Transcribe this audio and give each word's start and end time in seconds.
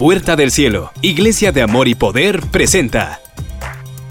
puerta 0.00 0.34
del 0.34 0.50
cielo, 0.50 0.92
Iglesia 1.02 1.52
de 1.52 1.60
Amor 1.60 1.86
y 1.86 1.94
Poder 1.94 2.40
presenta 2.50 3.20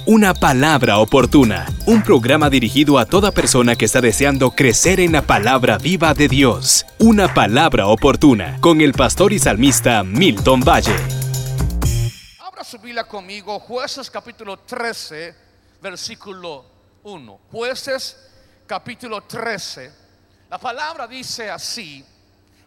Una 0.06 0.36
palabra 0.36 1.00
oportuna, 1.00 1.66
un 1.88 2.04
programa 2.04 2.52
dirigido 2.52 3.00
a 3.00 3.08
toda 3.08 3.32
persona 3.32 3.76
que 3.76 3.86
está 3.86 4.00
deseando 4.00 4.52
crecer 4.52 5.00
en 5.00 5.14
la 5.14 5.24
palabra 5.24 5.80
viva 5.80 6.14
de 6.14 6.28
Dios. 6.28 6.86
Una 7.00 7.34
palabra 7.34 7.88
oportuna, 7.88 8.60
con 8.62 8.82
el 8.82 8.94
pastor 8.94 9.34
y 9.34 9.40
salmista 9.40 10.04
Milton 10.04 10.60
Valle. 10.60 10.96
Abra 12.38 12.64
su 12.64 12.78
Biblia 12.78 13.06
conmigo, 13.06 13.60
jueces 13.60 14.12
capítulo 14.12 14.60
13, 14.60 15.34
versículo 15.82 16.66
1. 17.02 17.40
Jueces 17.52 18.16
capítulo 18.68 19.22
13. 19.22 19.92
La 20.52 20.60
palabra 20.60 21.08
dice 21.08 21.50
así, 21.50 22.06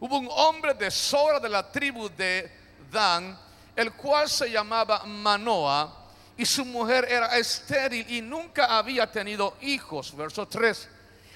hubo 0.00 0.18
un 0.18 0.28
hombre 0.28 0.74
de 0.74 0.90
Sora 0.90 1.38
de 1.38 1.48
la 1.48 1.70
tribu 1.70 2.08
de 2.08 2.61
Dan, 2.92 3.36
el 3.74 3.92
cual 3.94 4.28
se 4.28 4.50
llamaba 4.50 5.04
Manoa, 5.04 6.02
y 6.36 6.44
su 6.44 6.64
mujer 6.64 7.06
era 7.08 7.38
estéril 7.38 8.06
y 8.10 8.20
nunca 8.20 8.76
había 8.76 9.10
tenido 9.10 9.56
hijos. 9.60 10.16
Verso 10.16 10.46
3. 10.46 10.88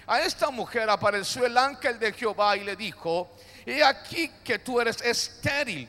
A 0.06 0.20
esta 0.20 0.50
mujer 0.50 0.88
apareció 0.88 1.44
el 1.44 1.56
ángel 1.56 1.98
de 1.98 2.12
Jehová 2.12 2.56
y 2.56 2.64
le 2.64 2.76
dijo, 2.76 3.30
he 3.64 3.82
aquí 3.82 4.30
que 4.44 4.58
tú 4.58 4.80
eres 4.80 5.00
estéril 5.02 5.88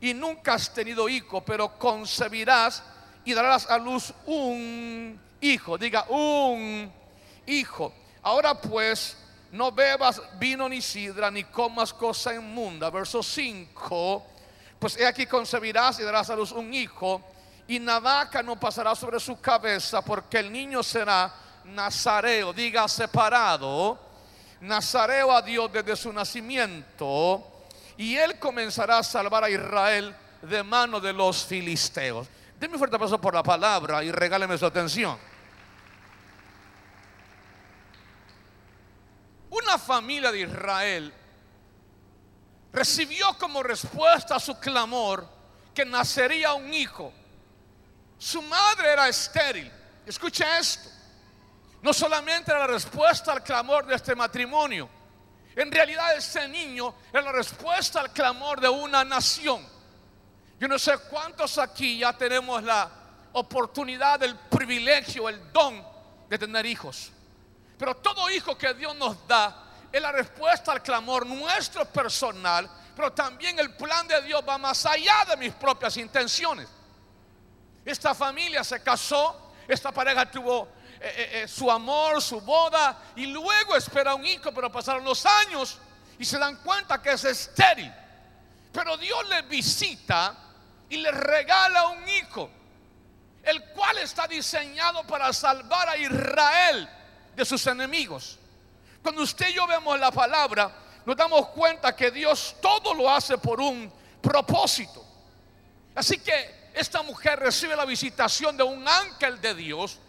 y 0.00 0.14
nunca 0.14 0.54
has 0.54 0.72
tenido 0.72 1.08
hijo, 1.08 1.44
pero 1.44 1.78
concebirás 1.78 2.82
y 3.24 3.34
darás 3.34 3.68
a 3.68 3.78
luz 3.78 4.12
un 4.26 5.20
hijo. 5.40 5.76
Diga, 5.76 6.04
un 6.08 6.90
hijo. 7.46 7.92
Ahora 8.22 8.60
pues, 8.60 9.16
no 9.52 9.72
bebas 9.72 10.20
vino 10.38 10.68
ni 10.68 10.80
sidra, 10.80 11.30
ni 11.30 11.44
comas 11.44 11.92
cosa 11.92 12.34
inmunda. 12.34 12.88
Verso 12.90 13.22
5 13.22 14.35
pues 14.86 14.98
he 14.98 15.04
aquí 15.04 15.26
concebirás 15.26 15.98
y 15.98 16.04
darás 16.04 16.30
a 16.30 16.36
luz 16.36 16.52
un 16.52 16.72
hijo, 16.72 17.20
y 17.66 17.80
navaca 17.80 18.40
no 18.40 18.54
pasará 18.54 18.94
sobre 18.94 19.18
su 19.18 19.40
cabeza, 19.40 20.00
porque 20.00 20.38
el 20.38 20.52
niño 20.52 20.80
será 20.80 21.34
nazareo, 21.64 22.52
diga 22.52 22.86
separado, 22.86 23.98
nazareo 24.60 25.32
a 25.32 25.42
Dios 25.42 25.72
desde 25.72 25.96
su 25.96 26.12
nacimiento, 26.12 27.66
y 27.96 28.14
él 28.14 28.38
comenzará 28.38 28.98
a 28.98 29.02
salvar 29.02 29.42
a 29.42 29.50
Israel 29.50 30.14
de 30.40 30.62
mano 30.62 31.00
de 31.00 31.12
los 31.12 31.44
filisteos. 31.44 32.28
Denme 32.56 32.74
un 32.74 32.78
fuerte 32.78 32.94
aplauso 32.94 33.20
por 33.20 33.34
la 33.34 33.42
palabra 33.42 34.04
y 34.04 34.12
regáleme 34.12 34.56
su 34.56 34.66
atención. 34.66 35.18
Una 39.50 39.78
familia 39.78 40.30
de 40.30 40.42
Israel 40.42 41.12
recibió 42.76 43.32
como 43.38 43.62
respuesta 43.62 44.36
a 44.36 44.40
su 44.40 44.60
clamor 44.60 45.26
que 45.74 45.86
nacería 45.86 46.52
un 46.52 46.74
hijo. 46.74 47.10
Su 48.18 48.42
madre 48.42 48.92
era 48.92 49.08
estéril. 49.08 49.72
Escucha 50.04 50.58
esto. 50.58 50.90
No 51.80 51.94
solamente 51.94 52.50
era 52.50 52.60
la 52.60 52.66
respuesta 52.66 53.32
al 53.32 53.42
clamor 53.42 53.86
de 53.86 53.94
este 53.94 54.14
matrimonio. 54.14 54.90
En 55.54 55.72
realidad 55.72 56.16
este 56.18 56.46
niño 56.48 56.94
era 57.10 57.22
la 57.22 57.32
respuesta 57.32 58.00
al 58.00 58.12
clamor 58.12 58.60
de 58.60 58.68
una 58.68 59.04
nación. 59.04 59.66
Yo 60.60 60.68
no 60.68 60.78
sé 60.78 60.98
cuántos 61.10 61.56
aquí 61.56 62.00
ya 62.00 62.12
tenemos 62.12 62.62
la 62.62 62.90
oportunidad, 63.32 64.22
el 64.22 64.36
privilegio, 64.36 65.30
el 65.30 65.50
don 65.50 65.82
de 66.28 66.38
tener 66.38 66.66
hijos. 66.66 67.10
Pero 67.78 67.96
todo 67.96 68.28
hijo 68.28 68.56
que 68.58 68.74
Dios 68.74 68.94
nos 68.96 69.26
da 69.26 69.65
es 69.96 70.02
la 70.02 70.12
respuesta 70.12 70.72
al 70.72 70.82
clamor 70.82 71.26
nuestro 71.26 71.86
personal, 71.86 72.68
pero 72.94 73.12
también 73.12 73.58
el 73.58 73.74
plan 73.74 74.06
de 74.06 74.20
Dios 74.22 74.42
va 74.46 74.58
más 74.58 74.84
allá 74.84 75.24
de 75.30 75.36
mis 75.38 75.54
propias 75.54 75.96
intenciones. 75.96 76.68
Esta 77.84 78.14
familia 78.14 78.62
se 78.62 78.82
casó, 78.82 79.54
esta 79.66 79.92
pareja 79.92 80.30
tuvo 80.30 80.68
eh, 81.00 81.00
eh, 81.00 81.30
eh, 81.32 81.48
su 81.48 81.70
amor, 81.70 82.20
su 82.20 82.40
boda, 82.42 83.04
y 83.16 83.26
luego 83.26 83.74
espera 83.74 84.14
un 84.14 84.26
hijo, 84.26 84.52
pero 84.52 84.70
pasaron 84.70 85.02
los 85.02 85.24
años 85.24 85.78
y 86.18 86.24
se 86.24 86.38
dan 86.38 86.56
cuenta 86.56 87.00
que 87.00 87.12
es 87.12 87.24
estéril. 87.24 87.92
Pero 88.72 88.98
Dios 88.98 89.26
le 89.28 89.42
visita 89.42 90.36
y 90.90 90.98
le 90.98 91.10
regala 91.10 91.88
un 91.88 92.06
hijo, 92.08 92.50
el 93.42 93.64
cual 93.70 93.96
está 93.98 94.26
diseñado 94.26 95.06
para 95.06 95.32
salvar 95.32 95.88
a 95.88 95.96
Israel 95.96 96.86
de 97.34 97.44
sus 97.46 97.66
enemigos. 97.66 98.38
Cuando 99.06 99.22
usted 99.22 99.50
y 99.50 99.52
yo 99.52 99.68
vemos 99.68 100.00
la 100.00 100.10
palabra, 100.10 100.68
nos 101.04 101.16
damos 101.16 101.50
cuenta 101.50 101.94
que 101.94 102.10
Dios 102.10 102.56
todo 102.60 102.92
lo 102.92 103.08
hace 103.08 103.38
por 103.38 103.60
un 103.60 103.88
propósito. 104.20 105.06
Así 105.94 106.18
que 106.18 106.70
esta 106.74 107.02
mujer 107.02 107.38
recibe 107.38 107.76
la 107.76 107.84
visitación 107.84 108.56
de 108.56 108.64
un 108.64 108.84
ángel 108.88 109.40
de 109.40 109.54
Dios 109.54 110.00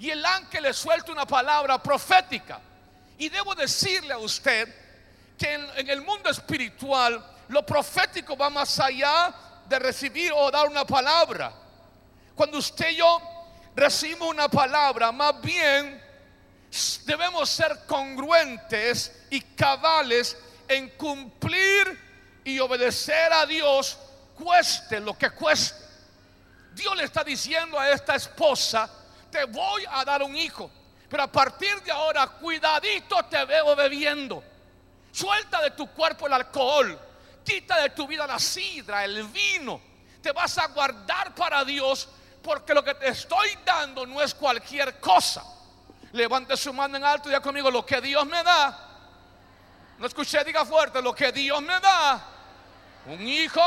y 0.00 0.10
el 0.10 0.26
ángel 0.26 0.64
le 0.64 0.74
suelta 0.74 1.12
una 1.12 1.26
palabra 1.26 1.80
profética. 1.80 2.60
Y 3.18 3.28
debo 3.28 3.54
decirle 3.54 4.14
a 4.14 4.18
usted 4.18 4.68
que 5.38 5.54
en, 5.54 5.88
el 5.88 6.02
mundo 6.02 6.28
espiritual 6.28 7.24
lo 7.46 7.64
profético 7.64 8.36
va 8.36 8.50
más 8.50 8.80
allá 8.80 9.32
de 9.68 9.78
recibir 9.78 10.32
o 10.34 10.50
dar 10.50 10.66
una 10.66 10.84
palabra. 10.84 11.52
Cuando 12.34 12.58
usted 12.58 12.90
y 12.90 12.96
yo 12.96 13.22
recibimos 13.76 14.28
una 14.28 14.48
palabra, 14.48 15.12
más 15.12 15.40
bien 15.40 16.09
debemos 17.04 17.50
ser 17.50 17.84
congruentes 17.86 19.26
y 19.30 19.40
cabales 19.40 20.36
en 20.68 20.88
cumplir 20.90 21.98
y 22.44 22.58
obedecer 22.60 23.32
a 23.32 23.44
Dios, 23.46 23.98
cueste 24.34 25.00
lo 25.00 25.16
que 25.18 25.30
cueste. 25.30 25.84
Dios 26.72 26.96
le 26.96 27.04
está 27.04 27.24
diciendo 27.24 27.78
a 27.78 27.90
esta 27.90 28.14
esposa, 28.14 28.88
te 29.30 29.44
voy 29.44 29.84
a 29.90 30.04
dar 30.04 30.22
un 30.22 30.36
hijo, 30.36 30.70
pero 31.08 31.24
a 31.24 31.32
partir 31.32 31.82
de 31.82 31.90
ahora, 31.90 32.26
cuidadito 32.26 33.16
te 33.24 33.44
veo 33.44 33.74
bebiendo. 33.74 34.42
Suelta 35.12 35.60
de 35.60 35.72
tu 35.72 35.88
cuerpo 35.88 36.28
el 36.28 36.32
alcohol, 36.34 36.98
quita 37.44 37.82
de 37.82 37.90
tu 37.90 38.06
vida 38.06 38.26
la 38.26 38.38
sidra, 38.38 39.04
el 39.04 39.24
vino. 39.24 39.80
Te 40.22 40.30
vas 40.30 40.56
a 40.58 40.68
guardar 40.68 41.34
para 41.34 41.64
Dios 41.64 42.08
porque 42.42 42.74
lo 42.74 42.84
que 42.84 42.94
te 42.94 43.08
estoy 43.08 43.58
dando 43.64 44.06
no 44.06 44.22
es 44.22 44.34
cualquier 44.34 45.00
cosa. 45.00 45.44
Levante 46.12 46.56
su 46.56 46.72
mano 46.72 46.96
en 46.96 47.04
alto 47.04 47.28
y 47.28 47.30
diga 47.30 47.40
conmigo, 47.40 47.70
lo 47.70 47.86
que 47.86 48.00
Dios 48.00 48.26
me 48.26 48.42
da. 48.42 48.88
No 49.98 50.06
escuché, 50.06 50.42
diga 50.44 50.64
fuerte, 50.64 51.00
lo 51.00 51.14
que 51.14 51.30
Dios 51.30 51.60
me 51.62 51.78
da. 51.78 52.24
Un 53.06 53.26
hijo, 53.26 53.60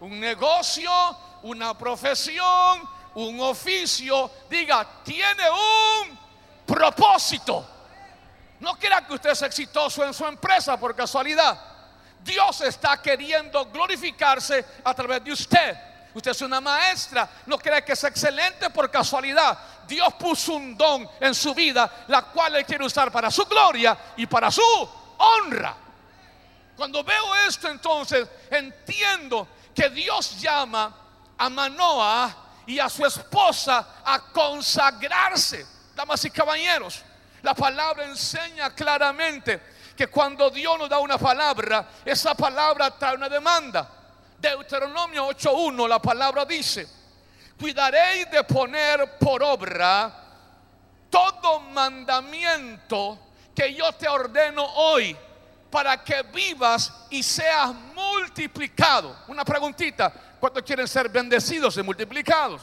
un 0.00 0.18
negocio, 0.18 0.90
una 1.42 1.76
profesión, 1.76 2.88
un 3.14 3.40
oficio. 3.40 4.30
Diga, 4.48 4.86
tiene 5.04 5.44
un 5.50 6.18
propósito. 6.66 7.68
No 8.60 8.78
quiera 8.78 9.06
que 9.06 9.14
usted 9.14 9.34
sea 9.34 9.48
exitoso 9.48 10.04
en 10.04 10.14
su 10.14 10.24
empresa 10.24 10.78
por 10.78 10.94
casualidad. 10.96 11.60
Dios 12.24 12.60
está 12.60 13.02
queriendo 13.02 13.66
glorificarse 13.66 14.64
a 14.84 14.94
través 14.94 15.22
de 15.24 15.32
usted. 15.32 15.91
Usted 16.14 16.30
es 16.32 16.42
una 16.42 16.60
maestra, 16.60 17.28
no 17.46 17.58
cree 17.58 17.84
que 17.84 17.92
es 17.92 18.04
excelente 18.04 18.68
por 18.70 18.90
casualidad. 18.90 19.58
Dios 19.86 20.12
puso 20.14 20.54
un 20.54 20.76
don 20.76 21.08
en 21.20 21.34
su 21.34 21.54
vida, 21.54 22.04
la 22.08 22.22
cual 22.22 22.56
Él 22.56 22.66
quiere 22.66 22.84
usar 22.84 23.10
para 23.10 23.30
su 23.30 23.44
gloria 23.46 23.96
y 24.16 24.26
para 24.26 24.50
su 24.50 24.62
honra. 25.18 25.74
Cuando 26.76 27.02
veo 27.02 27.34
esto 27.46 27.68
entonces 27.68 28.28
entiendo 28.50 29.48
que 29.74 29.88
Dios 29.88 30.40
llama 30.40 30.94
a 31.38 31.48
Manoa 31.48 32.36
y 32.66 32.78
a 32.78 32.88
su 32.88 33.06
esposa 33.06 34.02
a 34.04 34.20
consagrarse. 34.32 35.66
Damas 35.94 36.24
y 36.24 36.30
caballeros, 36.30 37.02
la 37.42 37.54
palabra 37.54 38.04
enseña 38.04 38.74
claramente 38.74 39.60
que 39.96 40.06
cuando 40.06 40.50
Dios 40.50 40.78
nos 40.78 40.88
da 40.88 40.98
una 40.98 41.18
palabra, 41.18 41.88
esa 42.04 42.34
palabra 42.34 42.90
trae 42.90 43.14
una 43.14 43.28
demanda. 43.28 44.01
Deuteronomio 44.42 45.28
8.1, 45.28 45.88
la 45.88 46.02
palabra 46.02 46.44
dice, 46.44 46.88
cuidaréis 47.56 48.28
de 48.28 48.42
poner 48.42 49.16
por 49.16 49.40
obra 49.40 50.12
todo 51.08 51.60
mandamiento 51.60 53.20
que 53.54 53.72
yo 53.72 53.92
te 53.92 54.08
ordeno 54.08 54.64
hoy 54.64 55.16
para 55.70 56.02
que 56.02 56.22
vivas 56.24 57.06
y 57.10 57.22
seas 57.22 57.72
multiplicado. 57.94 59.16
Una 59.28 59.44
preguntita, 59.44 60.12
¿cuántos 60.40 60.64
quieren 60.64 60.88
ser 60.88 61.08
bendecidos 61.08 61.76
y 61.76 61.82
multiplicados? 61.84 62.62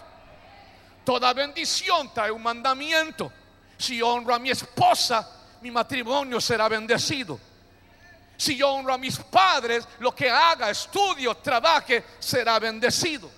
Toda 1.06 1.32
bendición 1.34 2.14
trae 2.14 2.30
un 2.30 2.44
mandamiento. 2.44 3.32
Si 3.78 4.02
honro 4.02 4.36
a 4.36 4.40
mi 4.40 4.50
esposa, 4.50 5.28
mi 5.62 5.72
matrimonio 5.72 6.42
será 6.42 6.68
bendecido. 6.68 7.40
Si 8.39 8.56
yo 8.56 8.69
honro 8.71 8.94
a 8.94 8.97
mis 8.97 9.18
padres, 9.18 9.86
lo 10.00 10.15
que 10.15 10.30
haga, 10.30 10.69
estudio, 10.69 11.36
trabaje, 11.36 12.06
será 12.19 12.57
bendecido. 12.57 13.30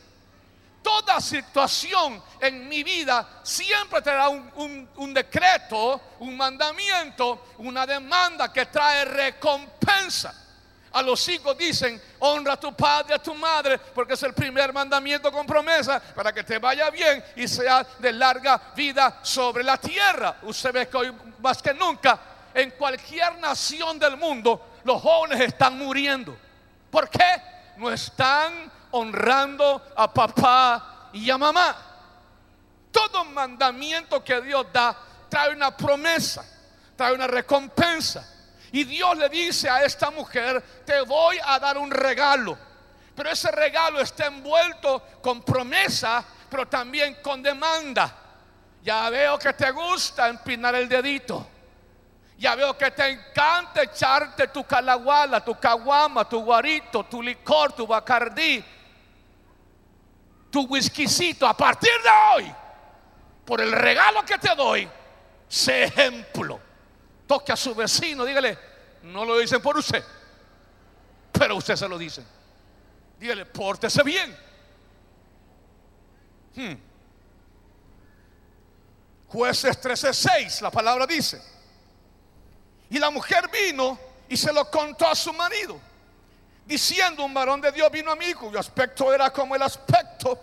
Toda 0.84 1.20
situación 1.20 2.22
en 2.40 2.70
mi 2.70 2.84
vida 2.84 3.40
siempre 3.42 4.04
traerá 4.04 4.30
un, 4.30 5.12
decreto, 5.12 6.00
un 6.20 6.38
mandamiento, 6.38 7.48
una 7.58 7.88
demanda 7.88 8.54
que 8.54 8.68
trae 8.68 9.04
recompensa. 9.06 10.36
A 10.92 11.02
los 11.02 11.28
hijos 11.30 11.58
dicen, 11.58 12.00
honra 12.20 12.54
a 12.54 12.60
tu 12.60 12.72
padre, 12.76 13.16
a 13.16 13.20
tu 13.20 13.34
madre, 13.34 13.80
porque 13.80 14.14
es 14.14 14.22
el 14.22 14.36
primer 14.36 14.72
mandamiento 14.72 15.32
con 15.32 15.48
promesa 15.48 16.00
para 16.00 16.32
que 16.32 16.44
te 16.44 16.60
vaya 16.60 16.92
bien 16.92 17.24
y 17.38 17.48
sea 17.48 17.84
de 17.98 18.14
larga 18.14 18.72
vida 18.76 19.18
sobre 19.24 19.64
la 19.64 19.78
tierra. 19.78 20.38
Usted 20.44 20.72
ve 20.72 20.88
que 20.88 20.98
hoy 20.98 21.12
más 21.40 21.60
que 21.60 21.74
nunca, 21.74 22.20
en 22.54 22.70
cualquier 22.72 23.40
nación 23.40 23.98
del 23.98 24.16
mundo, 24.16 24.68
los 24.84 25.02
jóvenes 25.02 25.40
están 25.42 25.78
muriendo. 25.78 26.38
¿Por 26.90 27.10
qué? 27.10 27.42
No 27.78 27.92
están 27.92 28.72
honrando 28.92 29.82
a 29.96 30.14
papá 30.14 31.10
y 31.14 31.30
a 31.30 31.38
mamá. 31.38 31.76
Todo 32.92 33.24
mandamiento 33.26 34.24
que 34.24 34.42
Dios 34.42 34.68
da 34.74 34.98
trae 35.30 35.54
una 35.54 35.76
promesa, 35.76 36.44
trae 36.96 37.14
una 37.14 37.28
recompensa. 37.28 38.28
Y 38.74 38.84
Dios 38.84 39.18
le 39.18 39.30
dice 39.30 39.70
a 39.70 39.84
esta 39.84 40.12
mujer, 40.12 40.62
te 40.86 41.02
voy 41.02 41.38
a 41.44 41.60
dar 41.60 41.78
un 41.78 41.92
regalo. 41.92 42.58
Pero 43.16 43.30
ese 43.30 43.52
regalo 43.52 44.00
está 44.00 44.28
envuelto 44.28 45.04
con 45.22 45.44
promesa, 45.44 46.24
pero 46.50 46.68
también 46.68 47.18
con 47.22 47.44
demanda. 47.44 48.16
Ya 48.82 49.10
veo 49.10 49.38
que 49.38 49.54
te 49.54 49.72
gusta 49.72 50.28
empinar 50.28 50.76
el 50.76 50.88
dedito. 50.88 51.48
Ya 52.42 52.56
veo 52.56 52.76
que 52.76 52.90
te 52.90 53.08
encanta 53.08 53.84
echarte 53.84 54.48
tu 54.48 54.64
calaguala, 54.64 55.46
tu 55.46 55.54
caguama, 55.60 56.28
tu 56.28 56.44
guarito, 56.44 57.04
tu 57.04 57.22
licor, 57.22 57.74
tu 57.74 57.86
bacardí, 57.86 58.66
tu 60.50 60.66
whiskycito. 60.66 61.46
A 61.46 61.56
partir 61.56 61.92
de 62.02 62.10
hoy, 62.10 62.56
por 63.46 63.62
el 63.62 63.72
regalo 63.72 64.26
que 64.26 64.40
te 64.40 64.56
doy, 64.56 64.90
sé 65.48 65.84
ejemplo. 65.84 66.60
Toque 67.28 67.52
a 67.52 67.56
su 67.56 67.76
vecino, 67.76 68.26
dígale, 68.26 68.58
no 69.04 69.24
lo 69.24 69.38
dicen 69.38 69.62
por 69.62 69.78
usted, 69.78 70.04
pero 71.32 71.58
usted 71.58 71.76
se 71.76 71.88
lo 71.88 71.96
dice. 71.96 72.26
Dígale, 73.20 73.46
pórtese 73.46 74.02
bien. 74.02 74.36
Hmm. 76.56 76.74
Jueces 79.28 79.80
13:6, 79.80 80.62
la 80.62 80.72
palabra 80.72 81.06
dice. 81.06 81.61
Y 82.92 83.00
la 83.00 83.10
mujer 83.10 83.50
vino 83.50 83.98
y 84.28 84.36
se 84.36 84.52
lo 84.52 84.70
contó 84.70 85.08
a 85.08 85.16
su 85.16 85.32
marido, 85.32 85.80
diciendo, 86.66 87.24
un 87.24 87.34
varón 87.34 87.62
de 87.62 87.72
Dios 87.72 87.90
vino 87.90 88.12
a 88.12 88.18
mí 88.18 88.34
cuyo 88.34 88.60
aspecto 88.60 89.14
era 89.14 89.32
como 89.32 89.56
el 89.56 89.62
aspecto 89.62 90.38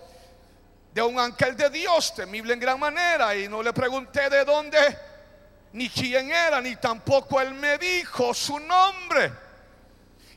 de 0.95 1.03
un 1.03 1.21
ángel 1.21 1.55
de 1.59 1.69
Dios, 1.69 2.15
temible 2.15 2.55
en 2.55 2.61
gran 2.61 2.81
manera, 2.81 3.37
y 3.37 3.49
no 3.49 3.63
le 3.63 3.75
pregunté 3.75 4.31
de 4.31 4.47
dónde, 4.47 4.79
ni 5.75 5.91
quién 5.91 6.31
era, 6.31 6.63
ni 6.63 6.75
tampoco 6.77 7.39
él 7.39 7.53
me 7.53 7.77
dijo 7.77 8.33
su 8.33 8.59
nombre. 8.59 9.31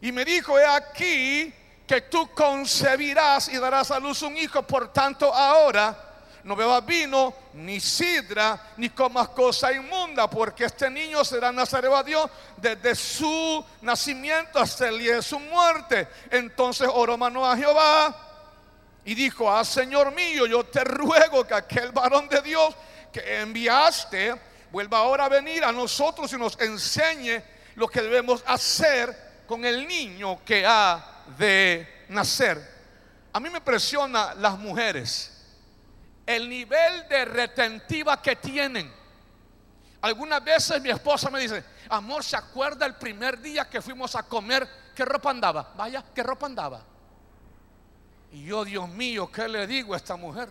Y 0.02 0.12
me 0.12 0.26
dijo, 0.26 0.60
he 0.60 0.66
aquí 0.66 1.54
que 1.88 2.02
tú 2.02 2.30
concebirás 2.32 3.48
y 3.48 3.58
darás 3.58 3.90
a 3.90 4.02
luz 4.02 4.22
un 4.22 4.36
hijo, 4.36 4.64
por 4.64 4.92
tanto 4.92 5.34
ahora 5.34 6.11
no 6.44 6.56
bebas 6.56 6.86
vino, 6.86 7.34
ni 7.54 7.80
sidra, 7.80 8.72
ni 8.78 8.90
comas 8.90 9.30
cosa 9.30 9.72
inmunda, 9.72 10.30
porque 10.30 10.66
este 10.66 10.90
niño 10.90 11.24
será 11.24 11.52
nazareo 11.52 11.96
a 11.96 12.04
Dios 12.04 12.30
desde 12.58 12.96
su 12.96 13.64
nacimiento 13.82 14.60
hasta 14.60 14.88
el 14.88 15.00
día 15.00 15.16
de 15.16 15.22
su 15.22 15.40
muerte. 15.40 16.08
Entonces 16.32 16.90
oró 16.92 17.18
mano 17.18 17.46
a 17.46 17.56
Jehová 17.56 18.16
y 19.06 19.14
dijo, 19.14 19.52
ah 19.52 19.64
Señor 19.64 20.12
mío, 20.14 20.46
yo 20.48 20.64
te 20.64 20.84
ruego 20.84 21.46
que 21.46 21.54
aquel 21.54 21.92
varón 21.92 22.28
de 22.28 22.42
Dios 22.42 22.74
que 23.14 23.40
enviaste 23.40 24.34
vuelva 24.72 25.00
ahora 25.00 25.26
a 25.26 25.30
venir 25.30 25.64
a 25.64 25.72
nosotros 25.72 26.32
y 26.34 26.38
nos 26.38 26.60
enseñe 26.60 27.42
lo 27.76 27.88
que 27.88 28.02
debemos 28.02 28.44
hacer 28.48 29.44
con 29.48 29.64
el 29.66 29.88
niño 29.88 30.44
que 30.44 30.66
ha 30.66 31.24
de 31.38 32.06
nacer. 32.10 32.82
A 33.34 33.40
mí 33.40 33.50
me 33.50 33.62
presiona 33.62 34.34
las 34.34 34.58
mujeres 34.58 35.41
el 36.26 36.50
nivel 36.50 37.08
de 37.08 37.26
retentiva 37.26 38.22
que 38.22 38.36
tienen. 38.36 38.92
Algunas 40.02 40.44
veces 40.44 40.82
mi 40.82 40.90
esposa 40.90 41.30
me 41.30 41.40
dice, 41.40 41.64
amor, 41.90 42.24
¿se 42.24 42.36
acuerda 42.36 42.86
el 42.86 42.96
primer 42.96 43.40
día 43.40 43.70
que 43.70 43.82
fuimos 43.82 44.16
a 44.16 44.24
comer? 44.24 44.68
¿Qué 44.96 45.06
ropa 45.06 45.30
andaba? 45.30 45.74
Vaya, 45.76 46.04
¿qué 46.14 46.24
ropa 46.24 46.48
andaba? 46.48 46.84
Y 48.32 48.46
yo, 48.46 48.64
Dios 48.64 48.90
mío, 48.90 49.32
¿qué 49.32 49.48
le 49.48 49.68
digo 49.68 49.94
a 49.94 49.98
esta 49.98 50.16
mujer? 50.16 50.50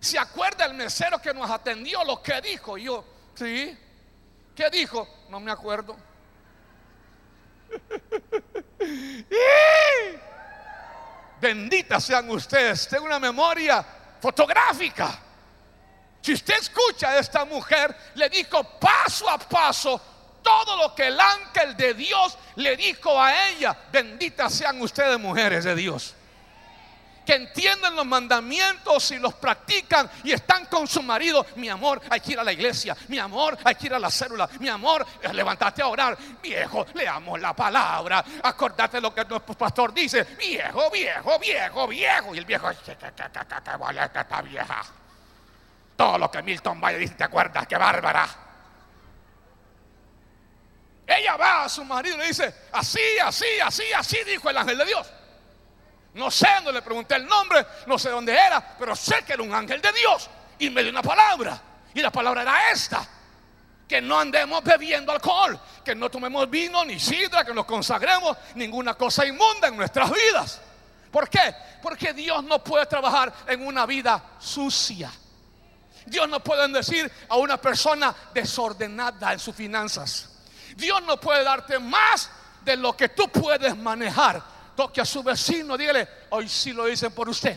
¿Se 0.00 0.18
acuerda 0.18 0.66
el 0.66 0.74
mesero 0.74 1.20
que 1.20 1.32
nos 1.32 1.50
atendió 1.50 2.04
lo 2.04 2.22
que 2.22 2.40
dijo? 2.40 2.76
Y 2.76 2.84
yo, 2.84 3.04
sí. 3.34 3.78
¿Qué 4.54 4.70
dijo? 4.70 5.08
No 5.30 5.40
me 5.40 5.50
acuerdo. 5.50 5.96
Benditas 11.44 12.04
sean 12.04 12.30
ustedes. 12.30 12.88
Tengo 12.88 13.04
una 13.04 13.18
memoria 13.18 13.84
fotográfica. 14.18 15.20
Si 16.22 16.32
usted 16.32 16.54
escucha 16.58 17.10
a 17.10 17.18
esta 17.18 17.44
mujer, 17.44 17.94
le 18.14 18.30
dijo 18.30 18.64
paso 18.80 19.28
a 19.28 19.38
paso 19.38 20.00
todo 20.42 20.74
lo 20.78 20.94
que 20.94 21.08
el 21.08 21.20
ángel 21.20 21.76
de 21.76 21.92
Dios 21.92 22.38
le 22.56 22.74
dijo 22.76 23.20
a 23.20 23.50
ella. 23.50 23.76
Benditas 23.92 24.54
sean 24.54 24.80
ustedes, 24.80 25.20
mujeres 25.20 25.64
de 25.64 25.74
Dios 25.74 26.14
que 27.24 27.34
entienden 27.34 27.96
los 27.96 28.06
mandamientos 28.06 29.10
y 29.10 29.18
los 29.18 29.34
practican 29.34 30.10
y 30.22 30.32
están 30.32 30.66
con 30.66 30.86
su 30.86 31.02
marido. 31.02 31.46
Mi 31.56 31.68
amor, 31.68 32.00
hay 32.10 32.20
que 32.20 32.32
ir 32.32 32.38
a 32.38 32.44
la 32.44 32.52
iglesia. 32.52 32.96
Mi 33.08 33.18
amor, 33.18 33.58
hay 33.64 33.74
que 33.74 33.86
ir 33.86 33.94
a 33.94 33.98
la 33.98 34.10
célula. 34.10 34.48
Mi 34.60 34.68
amor, 34.68 35.06
levantate 35.32 35.82
a 35.82 35.88
orar. 35.88 36.16
Viejo, 36.42 36.86
leamos 36.94 37.40
la 37.40 37.54
palabra. 37.54 38.24
Acordate 38.42 39.00
lo 39.00 39.14
que 39.14 39.24
nuestro 39.24 39.54
pastor 39.54 39.92
dice. 39.94 40.24
Viejo, 40.38 40.90
viejo, 40.90 41.38
viejo, 41.38 41.86
viejo. 41.88 42.34
Y 42.34 42.38
el 42.38 42.44
viejo, 42.44 42.70
esta 42.70 44.42
vieja. 44.42 44.82
Todo 45.96 46.18
lo 46.18 46.30
que 46.30 46.42
Milton 46.42 46.80
Valle 46.80 46.98
dice, 46.98 47.14
¿te 47.14 47.24
acuerdas? 47.24 47.66
¡Qué 47.66 47.76
bárbara! 47.76 48.28
Ella 51.06 51.36
va 51.36 51.64
a 51.64 51.68
su 51.68 51.84
marido 51.84 52.16
y 52.16 52.18
le 52.18 52.26
dice, 52.28 52.54
así, 52.72 53.18
así, 53.22 53.44
así, 53.62 53.84
así 53.94 54.24
dijo 54.24 54.48
el 54.48 54.56
ángel 54.56 54.78
de 54.78 54.86
Dios. 54.86 55.06
No 56.14 56.30
sé, 56.30 56.48
no 56.62 56.70
le 56.70 56.80
pregunté 56.80 57.16
el 57.16 57.26
nombre, 57.26 57.66
no 57.86 57.98
sé 57.98 58.10
dónde 58.10 58.32
era, 58.32 58.76
pero 58.78 58.94
sé 58.94 59.24
que 59.26 59.32
era 59.32 59.42
un 59.42 59.52
ángel 59.52 59.80
de 59.80 59.92
Dios 59.92 60.30
y 60.58 60.70
me 60.70 60.82
dio 60.82 60.90
una 60.90 61.02
palabra. 61.02 61.60
Y 61.92 62.00
la 62.00 62.10
palabra 62.10 62.42
era 62.42 62.70
esta. 62.70 63.06
Que 63.88 64.00
no 64.00 64.18
andemos 64.18 64.62
bebiendo 64.62 65.12
alcohol, 65.12 65.60
que 65.84 65.94
no 65.94 66.10
tomemos 66.10 66.48
vino 66.48 66.84
ni 66.84 66.98
sidra, 66.98 67.44
que 67.44 67.52
nos 67.52 67.66
consagremos 67.66 68.36
ninguna 68.54 68.94
cosa 68.94 69.26
inmunda 69.26 69.68
en 69.68 69.76
nuestras 69.76 70.10
vidas. 70.10 70.60
¿Por 71.10 71.28
qué? 71.28 71.54
Porque 71.82 72.12
Dios 72.12 72.42
no 72.44 72.62
puede 72.62 72.86
trabajar 72.86 73.32
en 73.46 73.66
una 73.66 73.84
vida 73.84 74.22
sucia. 74.38 75.10
Dios 76.06 76.28
no 76.28 76.40
puede 76.40 76.68
decir 76.68 77.10
a 77.28 77.36
una 77.36 77.56
persona 77.56 78.14
desordenada 78.32 79.32
en 79.32 79.38
sus 79.38 79.54
finanzas. 79.54 80.30
Dios 80.76 81.02
no 81.02 81.20
puede 81.20 81.42
darte 81.42 81.78
más 81.78 82.30
de 82.64 82.76
lo 82.76 82.96
que 82.96 83.10
tú 83.10 83.28
puedes 83.28 83.76
manejar 83.76 84.53
toque 84.74 85.00
a 85.00 85.04
su 85.04 85.22
vecino, 85.22 85.76
dígale, 85.76 86.08
hoy 86.30 86.48
sí 86.48 86.72
lo 86.72 86.86
dicen 86.86 87.12
por 87.12 87.28
usted. 87.28 87.56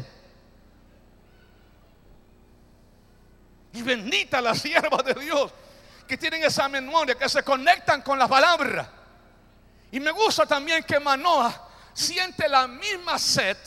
Y 3.73 3.81
bendita 3.81 4.41
la 4.41 4.55
sierva 4.55 5.03
de 5.03 5.13
Dios 5.13 5.51
que 6.07 6.17
tienen 6.17 6.43
esa 6.43 6.67
memoria, 6.69 7.15
que 7.15 7.29
se 7.29 7.43
conectan 7.43 8.01
con 8.01 8.17
la 8.17 8.27
palabra. 8.27 8.89
Y 9.91 9.99
me 9.99 10.11
gusta 10.11 10.45
también 10.45 10.83
que 10.83 10.99
Manoa 10.99 11.69
siente 11.93 12.47
la 12.47 12.67
misma 12.67 13.19
sed 13.19 13.57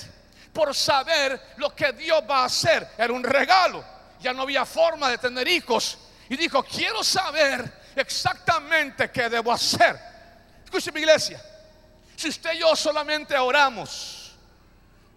por 0.52 0.74
saber 0.74 1.54
lo 1.56 1.74
que 1.74 1.92
Dios 1.92 2.22
va 2.28 2.42
a 2.42 2.44
hacer. 2.46 2.88
Era 2.96 3.12
un 3.12 3.22
regalo. 3.22 3.84
Ya 4.20 4.32
no 4.32 4.42
había 4.42 4.64
forma 4.64 5.08
de 5.10 5.18
tener 5.18 5.46
hijos. 5.48 5.98
Y 6.28 6.36
dijo, 6.36 6.62
quiero 6.62 7.04
saber 7.04 7.80
exactamente 7.94 9.10
qué 9.10 9.28
debo 9.28 9.52
hacer. 9.52 9.98
Escuche 10.64 10.92
mi 10.92 11.00
iglesia. 11.00 11.40
Si 12.20 12.28
usted 12.28 12.52
y 12.52 12.58
yo 12.58 12.76
solamente 12.76 13.34
oramos 13.38 14.32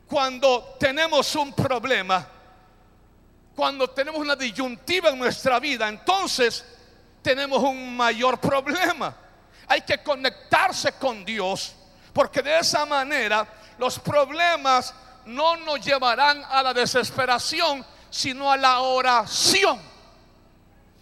cuando 0.08 0.78
tenemos 0.80 1.36
un 1.36 1.52
problema, 1.52 2.26
cuando 3.54 3.90
tenemos 3.90 4.22
una 4.22 4.38
disyuntiva 4.38 5.10
en 5.10 5.20
nuestra 5.20 5.60
vida, 5.60 5.90
entonces 5.90 6.64
tenemos 7.22 7.62
un 7.62 7.98
mayor 7.98 8.40
problema. 8.40 9.14
Hay 9.68 9.82
que 9.82 10.02
conectarse 10.02 10.94
con 10.94 11.26
Dios, 11.26 11.76
porque 12.14 12.42
de 12.42 12.60
esa 12.60 12.86
manera 12.86 13.46
los 13.78 14.00
problemas 14.00 14.94
no 15.26 15.58
nos 15.58 15.82
llevarán 15.82 16.42
a 16.50 16.64
la 16.64 16.74
desesperación, 16.74 17.86
sino 18.10 18.50
a 18.50 18.56
la 18.56 18.80
oración. 18.80 19.78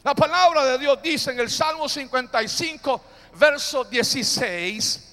La 0.03 0.15
palabra 0.15 0.65
de 0.65 0.79
Dios 0.79 0.99
dice 1.03 1.29
en 1.29 1.41
el 1.41 1.51
Salmo 1.51 1.87
55, 1.87 3.03
verso 3.35 3.83
16, 3.83 5.10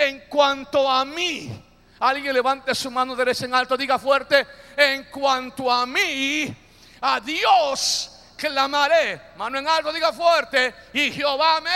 en 0.00 0.20
cuanto 0.20 0.90
a 0.90 1.04
mí, 1.04 1.62
alguien 1.98 2.32
levante 2.32 2.74
su 2.74 2.90
mano 2.90 3.14
derecha 3.14 3.44
en 3.44 3.54
alto, 3.54 3.76
diga 3.76 3.98
fuerte, 3.98 4.46
en 4.74 5.04
cuanto 5.04 5.70
a 5.70 5.84
mí, 5.84 6.56
a 7.02 7.20
Dios 7.20 8.10
clamaré. 8.34 9.20
Mano 9.36 9.58
en 9.58 9.68
alto, 9.68 9.92
diga 9.92 10.10
fuerte, 10.10 10.74
y 10.94 11.12
Jehová 11.12 11.60
me 11.60 11.70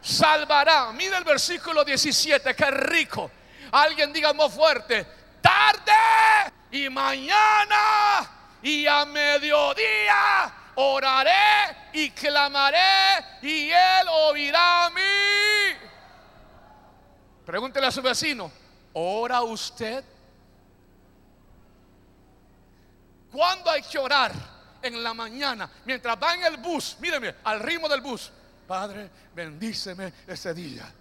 salvará. 0.00 0.92
Mira 0.92 1.18
el 1.18 1.24
versículo 1.24 1.84
17, 1.84 2.56
qué 2.56 2.70
rico. 2.70 3.30
Alguien 3.72 4.10
diga 4.10 4.32
más 4.32 4.54
fuerte, 4.54 5.06
tarde 5.42 5.92
y 6.70 6.88
mañana 6.88 8.30
y 8.62 8.86
a 8.86 9.04
mediodía 9.04 10.54
oraré 10.76 11.90
y 11.92 12.10
clamaré 12.12 12.78
y 13.42 13.70
él 13.70 14.08
oirá 14.08 14.86
a 14.86 14.90
mí. 14.90 15.02
Pregúntele 17.44 17.86
a 17.86 17.90
su 17.90 18.00
vecino, 18.00 18.50
¿ora 18.94 19.42
usted? 19.42 20.02
¿Cuándo 23.30 23.70
hay 23.70 23.82
que 23.82 23.98
orar? 23.98 24.54
En 24.80 25.02
la 25.02 25.14
mañana, 25.14 25.70
mientras 25.86 26.14
va 26.22 26.34
en 26.34 26.44
el 26.44 26.58
bus, 26.58 26.98
míreme, 27.00 27.36
al 27.44 27.60
ritmo 27.60 27.88
del 27.88 28.02
bus. 28.02 28.30
Padre, 28.68 29.08
bendíceme 29.34 30.12
ese 30.26 30.52
día. 30.52 30.92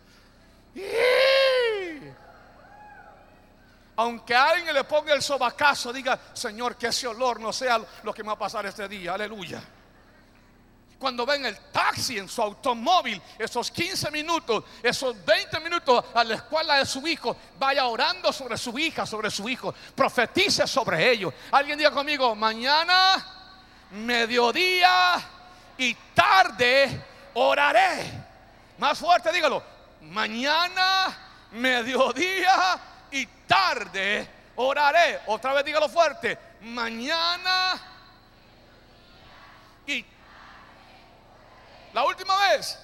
Aunque 3.97 4.33
alguien 4.33 4.73
le 4.73 4.85
ponga 4.85 5.13
el 5.13 5.21
sobacazo, 5.21 5.91
diga, 5.91 6.17
Señor, 6.33 6.77
que 6.77 6.88
ese 6.88 7.07
olor 7.07 7.41
no 7.41 7.51
sea 7.51 7.81
lo 8.03 8.13
que 8.13 8.23
me 8.23 8.27
va 8.27 8.33
a 8.33 8.39
pasar 8.39 8.65
este 8.65 8.88
día. 8.88 9.13
Aleluya 9.13 9.62
cuando 11.03 11.25
ven 11.25 11.43
el 11.43 11.57
taxi 11.57 12.17
en 12.17 12.29
su 12.29 12.41
automóvil, 12.41 13.22
esos 13.38 13.69
15 13.69 14.10
minutos, 14.10 14.63
esos 14.81 15.13
20 15.25 15.60
minutos 15.60 16.01
a 16.13 16.24
la 16.24 16.36
escuela 16.36 16.77
de 16.77 16.86
su 16.86 17.05
hijo, 17.05 17.36
vaya 17.60 17.88
orando 17.88 18.31
sobre 18.31 18.57
su 18.57 18.79
hija, 18.79 19.05
sobre 19.05 19.29
su 19.29 19.50
hijo, 19.50 19.75
profetice 19.93 20.65
sobre 20.65 21.12
ellos. 21.12 21.33
Alguien 21.51 21.77
diga 21.77 21.91
conmigo, 21.91 22.33
mañana, 22.36 23.22
mediodía 23.91 25.15
y 25.77 25.93
tarde 26.15 27.05
oraré. 27.33 28.10
Más 28.77 28.98
fuerte, 28.98 29.29
dígalo. 29.33 29.62
Mañana, 30.03 31.17
mediodía 31.51 32.79
y 33.12 33.25
tarde 33.45 34.25
oraré. 34.55 35.19
Otra 35.27 35.51
vez 35.51 35.65
dígalo 35.65 35.89
fuerte. 35.89 36.39
Mañana 36.62 37.77
y 39.86 40.05
la 41.93 42.03
última 42.03 42.35
vez, 42.50 42.77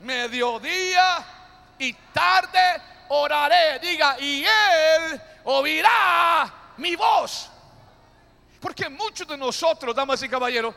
mediodía 0.00 1.24
y 1.78 1.92
tarde 1.92 2.82
oraré. 3.08 3.78
Diga, 3.80 4.16
y 4.20 4.44
él 4.44 5.20
oirá 5.44 6.52
mi 6.76 6.94
voz. 6.96 7.50
Porque 8.60 8.88
muchos 8.88 9.26
de 9.26 9.36
nosotros, 9.36 9.94
damas 9.94 10.22
y 10.22 10.28
caballeros, 10.28 10.74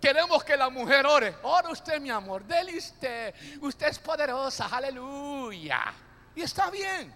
queremos 0.00 0.42
que 0.42 0.56
la 0.56 0.68
mujer 0.68 1.06
ore. 1.06 1.36
Ora 1.42 1.70
usted, 1.70 2.00
mi 2.00 2.10
amor, 2.10 2.44
dele 2.44 2.76
usted. 2.76 3.34
Usted 3.60 3.88
es 3.88 3.98
poderosa, 3.98 4.66
aleluya. 4.66 5.92
Y 6.34 6.42
está 6.42 6.70
bien. 6.70 7.14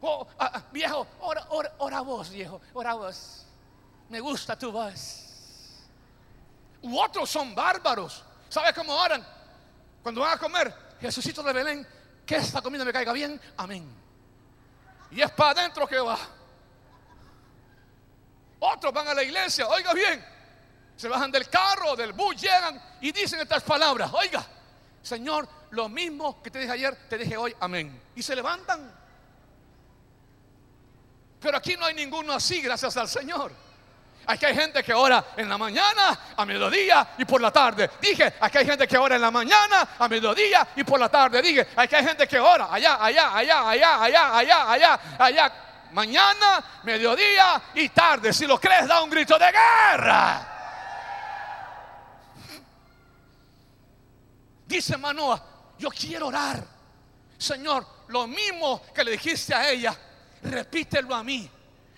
Oh, 0.00 0.26
ah, 0.38 0.52
ah, 0.54 0.62
viejo, 0.70 1.06
ora, 1.20 1.46
ora, 1.50 1.72
ora 1.78 2.00
vos, 2.02 2.30
viejo, 2.30 2.60
ora 2.72 2.94
vos. 2.94 3.44
Me 4.08 4.20
gusta 4.20 4.56
tu 4.56 4.70
voz. 4.70 5.27
U 6.82 6.98
otros 6.98 7.28
son 7.28 7.54
bárbaros. 7.54 8.24
¿Sabe 8.48 8.72
cómo 8.72 8.94
oran? 8.94 9.26
Cuando 10.02 10.20
van 10.20 10.36
a 10.36 10.38
comer, 10.38 10.74
Jesucito 11.00 11.42
de 11.42 11.52
Belén, 11.52 11.86
que 12.24 12.36
esta 12.36 12.62
comida 12.62 12.84
me 12.84 12.92
caiga 12.92 13.12
bien. 13.12 13.40
Amén. 13.56 13.90
Y 15.10 15.20
es 15.20 15.30
para 15.32 15.60
adentro 15.60 15.86
que 15.86 15.98
va. 15.98 16.18
Otros 18.60 18.92
van 18.92 19.08
a 19.08 19.14
la 19.14 19.22
iglesia, 19.22 19.68
oiga 19.68 19.92
bien. 19.92 20.24
Se 20.96 21.08
bajan 21.08 21.30
del 21.30 21.48
carro, 21.48 21.94
del 21.94 22.12
bus, 22.12 22.40
llegan 22.40 22.80
y 23.00 23.12
dicen 23.12 23.40
estas 23.40 23.62
palabras. 23.62 24.10
Oiga, 24.12 24.44
Señor, 25.02 25.48
lo 25.70 25.88
mismo 25.88 26.42
que 26.42 26.50
te 26.50 26.58
dije 26.58 26.72
ayer, 26.72 27.08
te 27.08 27.18
dije 27.18 27.36
hoy. 27.36 27.54
Amén. 27.60 28.02
Y 28.16 28.22
se 28.22 28.34
levantan. 28.34 28.98
Pero 31.40 31.56
aquí 31.56 31.76
no 31.76 31.86
hay 31.86 31.94
ninguno 31.94 32.32
así, 32.32 32.60
gracias 32.60 32.96
al 32.96 33.08
Señor. 33.08 33.52
Aquí 34.30 34.44
hay 34.44 34.54
gente 34.54 34.82
que 34.82 34.92
ora 34.92 35.24
en 35.38 35.48
la 35.48 35.56
mañana, 35.56 36.18
a 36.36 36.44
mediodía 36.44 37.14
y 37.16 37.24
por 37.24 37.40
la 37.40 37.50
tarde. 37.50 37.92
Dije, 37.98 38.34
aquí 38.38 38.58
hay 38.58 38.66
gente 38.66 38.86
que 38.86 38.98
ora 38.98 39.16
en 39.16 39.22
la 39.22 39.30
mañana, 39.30 39.88
a 39.98 40.06
mediodía 40.06 40.68
y 40.76 40.84
por 40.84 41.00
la 41.00 41.08
tarde. 41.08 41.40
Dije, 41.40 41.66
aquí 41.74 41.94
hay 41.94 42.04
gente 42.04 42.28
que 42.28 42.38
ora 42.38 42.68
allá, 42.70 42.98
allá, 43.02 43.34
allá, 43.34 43.70
allá, 43.70 44.02
allá, 44.02 44.36
allá, 44.36 44.70
allá, 44.70 45.00
allá. 45.18 45.52
Mañana, 45.92 46.62
mediodía 46.82 47.62
y 47.72 47.88
tarde. 47.88 48.34
Si 48.34 48.46
lo 48.46 48.60
crees, 48.60 48.86
da 48.86 49.00
un 49.02 49.08
grito 49.08 49.38
de 49.38 49.46
guerra. 49.50 50.48
Dice 54.66 54.98
Manoa, 54.98 55.42
yo 55.78 55.88
quiero 55.88 56.26
orar. 56.26 56.62
Señor, 57.38 57.86
lo 58.08 58.26
mismo 58.26 58.82
que 58.94 59.04
le 59.04 59.12
dijiste 59.12 59.54
a 59.54 59.70
ella, 59.70 59.96
repítelo 60.42 61.14
a 61.14 61.24
mí. 61.24 61.50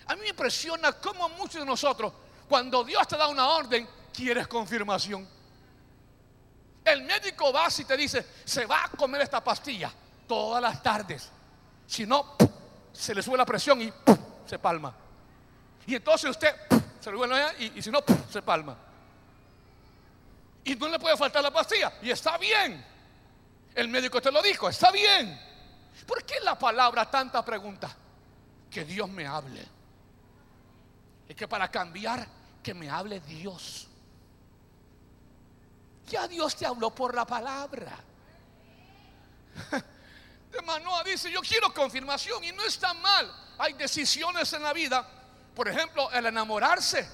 A 0.07 0.15
mí 0.15 0.21
me 0.21 0.29
impresiona 0.29 0.93
cómo 0.93 1.27
muchos 1.29 1.55
de 1.61 1.65
nosotros, 1.65 2.11
cuando 2.51 2.83
Dios 2.83 3.07
te 3.07 3.15
da 3.15 3.29
una 3.29 3.47
orden, 3.47 3.87
quieres 4.13 4.45
confirmación. 4.45 5.25
El 6.83 7.03
médico 7.03 7.53
va 7.53 7.67
y 7.77 7.85
te 7.85 7.95
dice, 7.95 8.27
se 8.43 8.65
va 8.65 8.83
a 8.83 8.89
comer 8.89 9.21
esta 9.21 9.41
pastilla 9.41 9.89
todas 10.27 10.61
las 10.61 10.83
tardes. 10.83 11.29
Si 11.87 12.05
no, 12.05 12.35
se 12.91 13.15
le 13.15 13.23
sube 13.23 13.37
la 13.37 13.45
presión 13.45 13.81
y 13.81 13.93
se 14.45 14.59
palma. 14.59 14.93
Y 15.87 15.95
entonces 15.95 16.29
usted 16.29 16.53
se 16.99 17.09
lo 17.09 17.19
vuelve 17.19 17.41
y, 17.59 17.79
y 17.79 17.81
si 17.81 17.89
no, 17.89 18.03
se 18.29 18.41
palma. 18.41 18.75
Y 20.65 20.75
no 20.75 20.89
le 20.89 20.99
puede 20.99 21.15
faltar 21.15 21.41
la 21.41 21.51
pastilla. 21.51 21.93
Y 22.01 22.11
está 22.11 22.37
bien. 22.37 22.85
El 23.73 23.87
médico 23.87 24.21
te 24.21 24.29
lo 24.29 24.41
dijo, 24.41 24.67
está 24.67 24.91
bien. 24.91 25.39
¿Por 26.05 26.25
qué 26.25 26.41
la 26.41 26.59
palabra 26.59 27.09
tanta 27.09 27.45
pregunta? 27.45 27.95
Que 28.69 28.83
Dios 28.83 29.07
me 29.07 29.25
hable. 29.25 29.65
Es 31.29 31.35
que 31.37 31.47
para 31.47 31.71
cambiar, 31.71 32.40
que 32.61 32.73
me 32.73 32.89
hable 32.89 33.19
Dios. 33.21 33.87
Ya 36.07 36.27
Dios 36.27 36.55
te 36.55 36.65
habló 36.65 36.93
por 36.93 37.15
la 37.15 37.25
palabra. 37.25 37.97
De 40.51 40.61
Manoa 40.61 41.03
dice, 41.03 41.31
yo 41.31 41.41
quiero 41.41 41.73
confirmación 41.73 42.43
y 42.43 42.51
no 42.51 42.63
está 42.63 42.93
mal. 42.93 43.33
Hay 43.57 43.73
decisiones 43.73 44.51
en 44.53 44.63
la 44.63 44.73
vida. 44.73 45.07
Por 45.55 45.67
ejemplo, 45.69 46.11
el 46.11 46.25
enamorarse. 46.25 47.07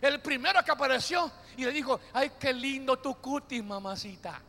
El 0.00 0.20
primero 0.20 0.64
que 0.64 0.70
apareció 0.70 1.30
y 1.56 1.64
le 1.64 1.70
dijo, 1.70 2.00
ay, 2.14 2.32
qué 2.38 2.52
lindo 2.52 2.98
tu 2.98 3.14
cutis, 3.20 3.62
mamacita. 3.62 4.40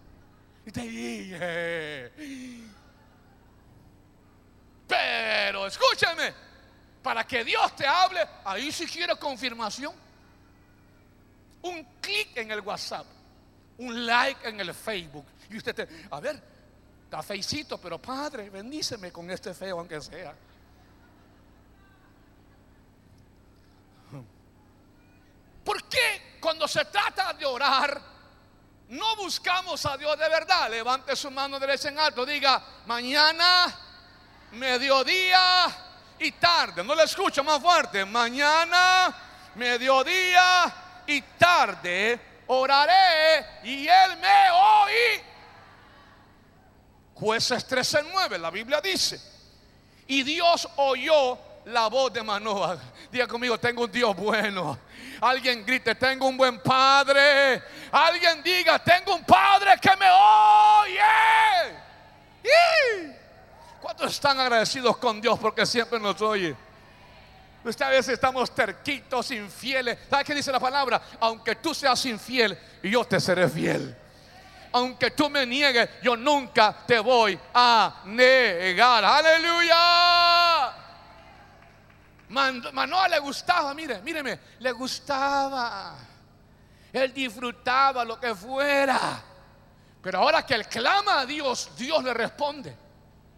Y 0.66 0.72
te 0.72 0.82
dije, 0.82 2.14
pero 4.88 5.68
escúchame, 5.68 6.34
para 7.02 7.26
que 7.26 7.44
Dios 7.44 7.76
te 7.76 7.86
hable, 7.86 8.26
ahí 8.46 8.72
si 8.72 8.86
quiere 8.86 9.16
confirmación. 9.18 9.94
Un 11.64 11.84
clic 12.02 12.38
en 12.38 12.52
el 12.52 12.62
WhatsApp, 12.62 13.06
un 13.78 14.06
like 14.06 14.48
en 14.48 14.60
el 14.60 14.74
Facebook. 14.74 15.26
Y 15.50 15.58
usted 15.58 15.76
te, 15.76 15.88
a 16.12 16.20
ver, 16.20 16.42
está 17.06 17.22
feicito, 17.24 17.78
pero 17.80 18.02
Padre, 18.02 18.50
bendíceme 18.50 19.12
con 19.12 19.30
este 19.32 19.54
feo 19.54 19.80
aunque 19.80 20.02
sea. 20.02 20.34
¿Por 25.64 25.84
qué 25.86 26.38
cuando 26.42 26.68
se 26.68 26.84
trata 26.86 27.34
de 27.34 27.46
orar 27.46 28.02
no 28.90 29.16
buscamos 29.16 29.86
a 29.86 29.98
Dios 29.98 30.20
de 30.20 30.30
verdad? 30.30 30.70
Levante 30.70 31.16
su 31.16 31.32
mano 31.32 31.60
derecha 31.60 31.90
en 31.90 31.98
alto, 31.98 32.26
diga, 32.26 32.62
mañana, 32.86 33.74
mediodía, 34.52 35.68
y 36.20 36.32
tarde. 36.34 36.84
No 36.84 36.96
le 36.96 37.04
escucho 37.04 37.44
más 37.44 37.62
fuerte. 37.62 38.06
Mañana, 38.06 39.16
mediodía 39.56 40.83
y 41.08 41.22
tarde 41.22 42.20
oraré 42.48 43.46
y 43.64 43.88
él 43.88 44.18
me 44.20 44.52
oí. 44.52 45.22
Jueces 47.16 47.68
13:9, 47.68 48.38
la 48.38 48.50
Biblia 48.50 48.82
dice. 48.82 49.20
Y 50.08 50.24
Dios 50.24 50.68
oyó 50.76 51.38
la 51.66 51.88
voz 51.88 52.12
de 52.12 52.22
Manoah. 52.24 52.78
Diga 53.12 53.28
conmigo, 53.28 53.58
tengo 53.60 53.84
un 53.84 53.92
Dios 53.92 54.16
bueno. 54.16 54.78
Alguien 55.22 55.66
grite, 55.66 55.96
tengo 55.96 56.28
un 56.28 56.36
buen 56.36 56.60
padre. 56.62 57.64
Alguien 57.92 58.44
diga, 58.44 58.80
tengo 58.80 59.16
un 59.16 59.24
padre 59.24 59.78
que 59.82 59.96
me 59.96 60.10
oye. 60.10 61.02
¿Cuántos 63.80 64.12
están 64.12 64.40
agradecidos 64.40 64.98
con 64.98 65.22
Dios 65.22 65.40
porque 65.40 65.66
siempre 65.66 66.00
nos 66.00 66.22
oye? 66.22 66.56
Usted 67.64 67.86
a 67.86 67.90
veces 67.90 68.14
estamos 68.16 68.54
terquitos, 68.54 69.32
infieles. 69.32 69.98
¿Sabe 70.10 70.26
qué 70.26 70.36
dice 70.36 70.52
la 70.52 70.60
palabra? 70.60 71.02
Aunque 71.22 71.56
tú 71.56 71.74
seas 71.74 72.06
infiel, 72.06 72.58
yo 72.84 73.06
te 73.06 73.20
seré 73.20 73.48
fiel. 73.48 73.96
Aunque 74.74 75.12
tú 75.12 75.30
me 75.30 75.46
niegues, 75.46 75.90
yo 76.02 76.18
nunca 76.18 76.76
te 76.86 77.00
voy 77.00 77.40
a 77.54 78.02
negar. 78.06 79.06
Aleluya. 79.06 80.74
Manoa 82.30 83.08
le 83.08 83.20
gustaba, 83.20 83.74
mire, 83.74 84.02
míreme, 84.02 84.40
le 84.60 84.72
gustaba. 84.72 85.96
Él 86.92 87.14
disfrutaba 87.14 88.06
lo 88.06 88.20
que 88.20 88.36
fuera 88.36 89.20
Pero 90.00 90.20
ahora 90.20 90.46
que 90.46 90.54
él 90.54 90.68
clama 90.68 91.22
a 91.22 91.26
Dios, 91.26 91.72
Dios 91.78 92.04
le 92.04 92.14
responde. 92.14 92.76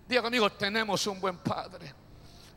Diga 0.08 0.22
conmigo, 0.22 0.52
tenemos 0.52 1.06
un 1.08 1.22
buen 1.22 1.38
padre. 1.38 1.94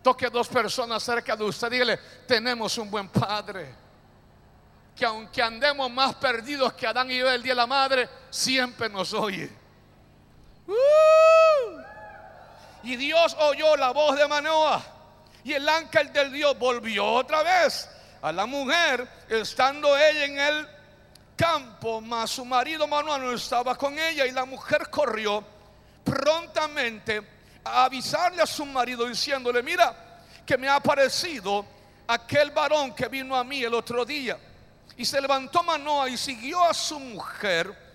Toque 0.08 0.24
a 0.24 0.30
dos 0.30 0.48
personas 0.48 1.02
cerca 1.02 1.36
de 1.36 1.44
usted, 1.44 1.70
dígale, 1.70 1.98
tenemos 2.26 2.78
un 2.78 2.90
buen 2.90 3.10
padre. 3.10 3.74
Que 4.96 5.04
aunque 5.04 5.42
andemos 5.42 5.90
más 5.90 6.14
perdidos 6.14 6.72
que 6.72 6.86
Adán 6.86 7.10
y 7.10 7.18
Eva 7.18 7.34
el 7.34 7.42
día 7.42 7.52
de 7.52 7.56
la 7.56 7.66
madre, 7.66 8.08
siempre 8.30 8.88
nos 8.88 9.12
oye. 9.12 9.50
¡Uh! 10.66 10.72
Y 12.84 12.96
Dios 12.96 13.36
oyó 13.38 13.76
la 13.76 13.90
voz 13.90 14.16
de 14.16 14.26
Manoah. 14.26 14.82
Y 15.44 15.52
el 15.52 15.68
ángel 15.68 16.10
del 16.10 16.32
Dios 16.32 16.58
volvió 16.58 17.04
otra 17.04 17.42
vez 17.42 17.90
a 18.22 18.32
la 18.32 18.46
mujer, 18.46 19.06
estando 19.28 19.94
ella 19.94 20.24
en 20.24 20.38
el 20.40 20.68
campo, 21.36 22.00
mas 22.00 22.30
su 22.30 22.46
marido 22.46 22.88
Manoah 22.88 23.18
no 23.18 23.32
estaba 23.34 23.76
con 23.76 23.98
ella. 23.98 24.24
Y 24.24 24.30
la 24.30 24.46
mujer 24.46 24.88
corrió 24.88 25.44
prontamente 26.02 27.37
a 27.64 27.84
avisarle 27.84 28.42
a 28.42 28.46
su 28.46 28.64
marido 28.64 29.06
diciéndole, 29.06 29.62
mira, 29.62 29.94
que 30.44 30.56
me 30.56 30.68
ha 30.68 30.76
aparecido 30.76 31.64
aquel 32.06 32.50
varón 32.50 32.94
que 32.94 33.06
vino 33.08 33.36
a 33.36 33.44
mí 33.44 33.62
el 33.62 33.74
otro 33.74 34.04
día. 34.04 34.38
Y 34.96 35.04
se 35.04 35.20
levantó 35.20 35.62
Manoah 35.62 36.08
y 36.08 36.16
siguió 36.16 36.64
a 36.64 36.74
su 36.74 36.98
mujer. 36.98 37.86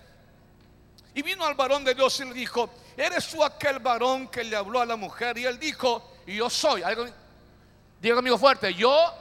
Y 1.14 1.22
vino 1.22 1.44
al 1.44 1.54
varón 1.54 1.84
de 1.84 1.94
Dios 1.94 2.18
y 2.20 2.24
le 2.24 2.32
dijo, 2.32 2.70
¿eres 2.96 3.28
tú 3.28 3.44
aquel 3.44 3.78
varón 3.78 4.28
que 4.28 4.44
le 4.44 4.56
habló 4.56 4.80
a 4.80 4.86
la 4.86 4.96
mujer? 4.96 5.36
Y 5.38 5.44
él 5.44 5.58
dijo, 5.58 6.14
yo 6.26 6.48
soy. 6.48 6.82
Diga 8.00 8.14
conmigo 8.14 8.38
fuerte, 8.38 8.72
yo 8.72 9.12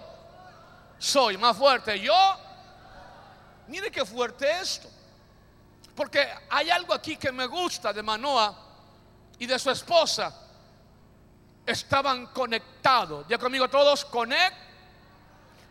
soy. 0.97 1.37
Más 1.37 1.57
fuerte, 1.57 1.99
yo. 1.99 2.13
Mire 3.67 3.91
qué 3.91 4.05
fuerte 4.05 4.49
esto. 4.61 4.87
Porque 5.95 6.27
hay 6.49 6.69
algo 6.69 6.93
aquí 6.93 7.17
que 7.17 7.31
me 7.31 7.45
gusta 7.45 7.93
de 7.93 8.01
Manoah 8.01 8.72
y 9.39 9.45
de 9.45 9.59
su 9.59 9.69
esposa. 9.71 10.39
Estaban 11.65 12.27
conectados. 12.27 13.27
Diga 13.27 13.39
conmigo 13.39 13.69
todos, 13.69 14.05
conect. 14.05 14.55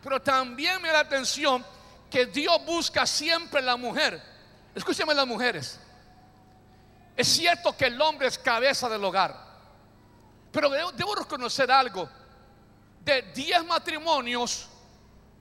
Pero 0.01 0.21
también 0.21 0.81
me 0.81 0.89
da 0.89 0.99
atención 0.99 1.63
que 2.09 2.25
Dios 2.25 2.63
busca 2.65 3.05
siempre 3.05 3.61
la 3.61 3.77
mujer. 3.77 4.21
Escúcheme 4.75 5.13
las 5.13 5.27
mujeres. 5.27 5.79
Es 7.15 7.27
cierto 7.27 7.75
que 7.77 7.85
el 7.85 8.01
hombre 8.01 8.27
es 8.27 8.37
cabeza 8.37 8.89
del 8.89 9.03
hogar, 9.03 9.35
pero 10.51 10.69
debo, 10.69 11.15
reconocer 11.15 11.71
algo. 11.71 12.09
De 13.01 13.21
10 13.21 13.65
matrimonios, 13.65 14.67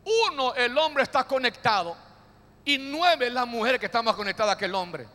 uno 0.04 0.54
el 0.54 0.76
hombre 0.76 1.04
está 1.04 1.24
conectado 1.24 1.96
y 2.64 2.76
nueve 2.76 3.28
es 3.28 3.32
la 3.32 3.44
mujer 3.44 3.78
que 3.78 3.86
está 3.86 4.02
más 4.02 4.14
conectada 4.14 4.56
que 4.56 4.66
el 4.66 4.74
hombre. 4.74 5.06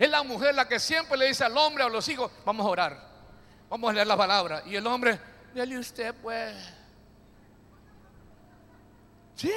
Es 0.00 0.08
la 0.08 0.22
mujer 0.22 0.54
la 0.54 0.66
que 0.66 0.80
siempre 0.80 1.18
le 1.18 1.26
dice 1.26 1.44
al 1.44 1.54
hombre 1.58 1.84
o 1.84 1.88
a 1.88 1.90
los 1.90 2.08
hijos, 2.08 2.32
vamos 2.46 2.64
a 2.64 2.70
orar, 2.70 3.06
vamos 3.68 3.90
a 3.90 3.92
leer 3.92 4.06
la 4.06 4.16
palabra. 4.16 4.62
Y 4.64 4.74
el 4.74 4.86
hombre, 4.86 5.20
dale 5.54 5.78
usted 5.78 6.14
pues. 6.22 6.56
Sí. 9.34 9.52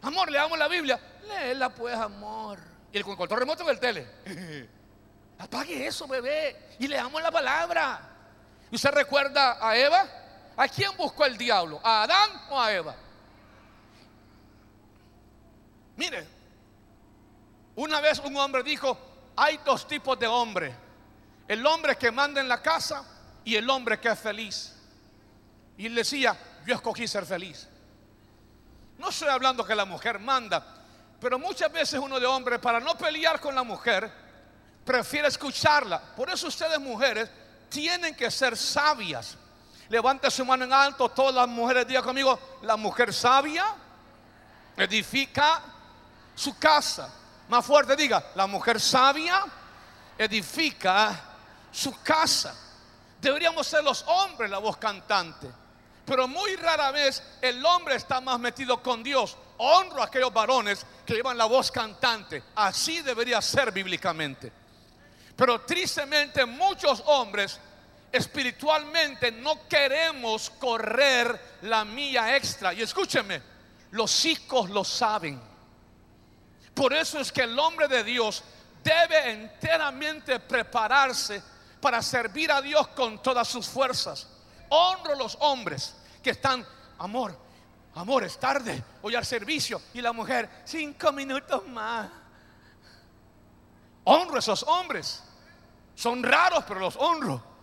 Amor, 0.00 0.30
leamos 0.30 0.58
la 0.58 0.68
Biblia. 0.68 0.98
Léela 1.28 1.68
pues, 1.68 1.94
amor. 1.96 2.58
Y 2.90 2.96
el 2.96 3.04
control 3.04 3.40
remoto 3.40 3.62
en 3.62 3.68
el 3.68 3.78
tele. 3.78 4.06
Apague 5.38 5.86
eso, 5.86 6.08
bebé. 6.08 6.76
Y 6.78 6.88
leamos 6.88 7.22
la 7.22 7.30
palabra. 7.30 8.08
¿Y 8.70 8.76
usted 8.76 8.90
recuerda 8.90 9.58
a 9.60 9.76
Eva? 9.76 10.08
¿A 10.56 10.66
quién 10.66 10.96
buscó 10.96 11.26
el 11.26 11.36
diablo? 11.36 11.78
¿A 11.84 12.04
Adán 12.04 12.30
o 12.48 12.58
a 12.58 12.72
Eva? 12.72 12.96
Mire, 15.96 16.35
una 17.76 18.00
vez 18.00 18.18
un 18.20 18.36
hombre 18.36 18.62
dijo, 18.62 18.98
hay 19.36 19.58
dos 19.64 19.86
tipos 19.86 20.18
de 20.18 20.26
hombre. 20.26 20.74
El 21.46 21.64
hombre 21.66 21.96
que 21.96 22.10
manda 22.10 22.40
en 22.40 22.48
la 22.48 22.60
casa 22.60 23.04
y 23.44 23.54
el 23.54 23.68
hombre 23.70 24.00
que 24.00 24.08
es 24.08 24.18
feliz. 24.18 24.74
Y 25.78 25.86
él 25.86 25.94
decía, 25.94 26.36
yo 26.66 26.74
escogí 26.74 27.06
ser 27.06 27.24
feliz. 27.24 27.68
No 28.98 29.10
estoy 29.10 29.28
hablando 29.28 29.64
que 29.64 29.74
la 29.74 29.84
mujer 29.84 30.18
manda, 30.18 30.64
pero 31.20 31.38
muchas 31.38 31.70
veces 31.70 32.00
uno 32.00 32.18
de 32.18 32.26
hombre, 32.26 32.58
para 32.58 32.80
no 32.80 32.96
pelear 32.96 33.40
con 33.40 33.54
la 33.54 33.62
mujer, 33.62 34.10
prefiere 34.84 35.28
escucharla. 35.28 36.00
Por 36.16 36.30
eso 36.30 36.48
ustedes 36.48 36.80
mujeres 36.80 37.30
tienen 37.68 38.14
que 38.14 38.30
ser 38.30 38.56
sabias. 38.56 39.36
Levante 39.88 40.30
su 40.30 40.44
mano 40.44 40.64
en 40.64 40.72
alto, 40.72 41.10
todas 41.10 41.34
las 41.34 41.48
mujeres, 41.48 41.86
diga 41.86 42.02
conmigo, 42.02 42.38
la 42.62 42.76
mujer 42.76 43.12
sabia 43.12 43.66
edifica 44.76 45.62
su 46.34 46.58
casa. 46.58 47.12
Más 47.48 47.64
fuerte 47.64 47.94
diga, 47.94 48.32
la 48.34 48.46
mujer 48.46 48.80
sabia 48.80 49.44
edifica 50.18 51.20
su 51.70 52.02
casa. 52.02 52.54
Deberíamos 53.20 53.66
ser 53.66 53.84
los 53.84 54.04
hombres 54.08 54.50
la 54.50 54.58
voz 54.58 54.76
cantante. 54.76 55.48
Pero 56.04 56.28
muy 56.28 56.54
rara 56.56 56.90
vez 56.92 57.22
el 57.42 57.64
hombre 57.64 57.96
está 57.96 58.20
más 58.20 58.38
metido 58.38 58.82
con 58.82 59.02
Dios. 59.02 59.36
Honro 59.58 60.02
a 60.02 60.06
aquellos 60.06 60.32
varones 60.32 60.86
que 61.04 61.14
llevan 61.14 61.36
la 61.36 61.46
voz 61.46 61.70
cantante. 61.70 62.42
Así 62.54 63.02
debería 63.02 63.40
ser 63.42 63.72
bíblicamente. 63.72 64.52
Pero 65.34 65.60
tristemente 65.62 66.46
muchos 66.46 67.02
hombres 67.06 67.60
espiritualmente 68.12 69.32
no 69.32 69.66
queremos 69.68 70.50
correr 70.50 71.58
la 71.62 71.84
milla 71.84 72.36
extra. 72.36 72.72
Y 72.72 72.82
escúcheme, 72.82 73.42
los 73.90 74.24
hijos 74.24 74.70
lo 74.70 74.84
saben. 74.84 75.40
Por 76.76 76.92
eso 76.92 77.18
es 77.18 77.32
que 77.32 77.40
el 77.40 77.58
hombre 77.58 77.88
de 77.88 78.04
Dios 78.04 78.44
debe 78.84 79.30
enteramente 79.30 80.38
prepararse 80.38 81.42
para 81.80 82.02
servir 82.02 82.52
a 82.52 82.60
Dios 82.60 82.88
con 82.88 83.22
todas 83.22 83.48
sus 83.48 83.66
fuerzas. 83.66 84.28
Honro 84.68 85.14
a 85.14 85.16
los 85.16 85.38
hombres 85.40 85.96
que 86.22 86.30
están, 86.30 86.66
amor, 86.98 87.34
amor, 87.94 88.24
es 88.24 88.38
tarde, 88.38 88.84
voy 89.00 89.14
al 89.14 89.24
servicio. 89.24 89.80
Y 89.94 90.02
la 90.02 90.12
mujer, 90.12 90.50
cinco 90.66 91.12
minutos 91.12 91.66
más. 91.66 92.10
Honro 94.04 94.36
a 94.36 94.40
esos 94.40 94.62
hombres. 94.64 95.22
Son 95.94 96.22
raros, 96.22 96.62
pero 96.68 96.80
los 96.80 96.96
honro. 96.96 97.55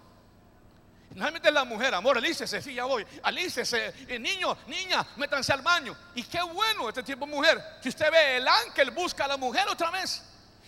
Normalmente 1.15 1.52
la 1.52 1.63
mujer, 1.63 1.93
amor, 1.93 2.17
alícese, 2.17 2.60
sí, 2.60 2.73
ya 2.73 2.86
voy, 2.86 3.06
alícese, 3.21 3.93
eh, 4.08 4.17
niño, 4.17 4.58
niña, 4.65 5.06
métanse 5.17 5.54
al 5.54 5.62
baño. 5.62 5.95
Y 6.15 6.23
qué 6.23 6.41
bueno 6.41 6.89
este 6.89 7.04
tipo 7.04 7.28
de 7.28 7.32
mujer. 7.32 7.63
Si 7.82 7.89
usted 7.89 8.12
ve 8.12 8.38
el 8.38 8.47
ángel 8.47 8.89
busca 8.89 9.26
a 9.26 9.28
la 9.28 9.38
mujer 9.38 9.67
otra 9.69 9.91
vez. 9.91 10.23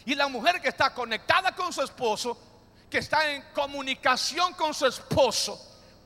Y 0.05 0.13
la 0.13 0.27
mujer 0.27 0.61
que 0.61 0.69
está 0.69 0.93
conectada 0.93 1.55
con 1.55 1.73
su 1.73 1.81
esposo, 1.81 2.37
que 2.89 2.99
está 2.99 3.31
en 3.31 3.41
comunicación 3.53 4.53
con 4.53 4.71
su 4.75 4.85
esposo, 4.85 5.59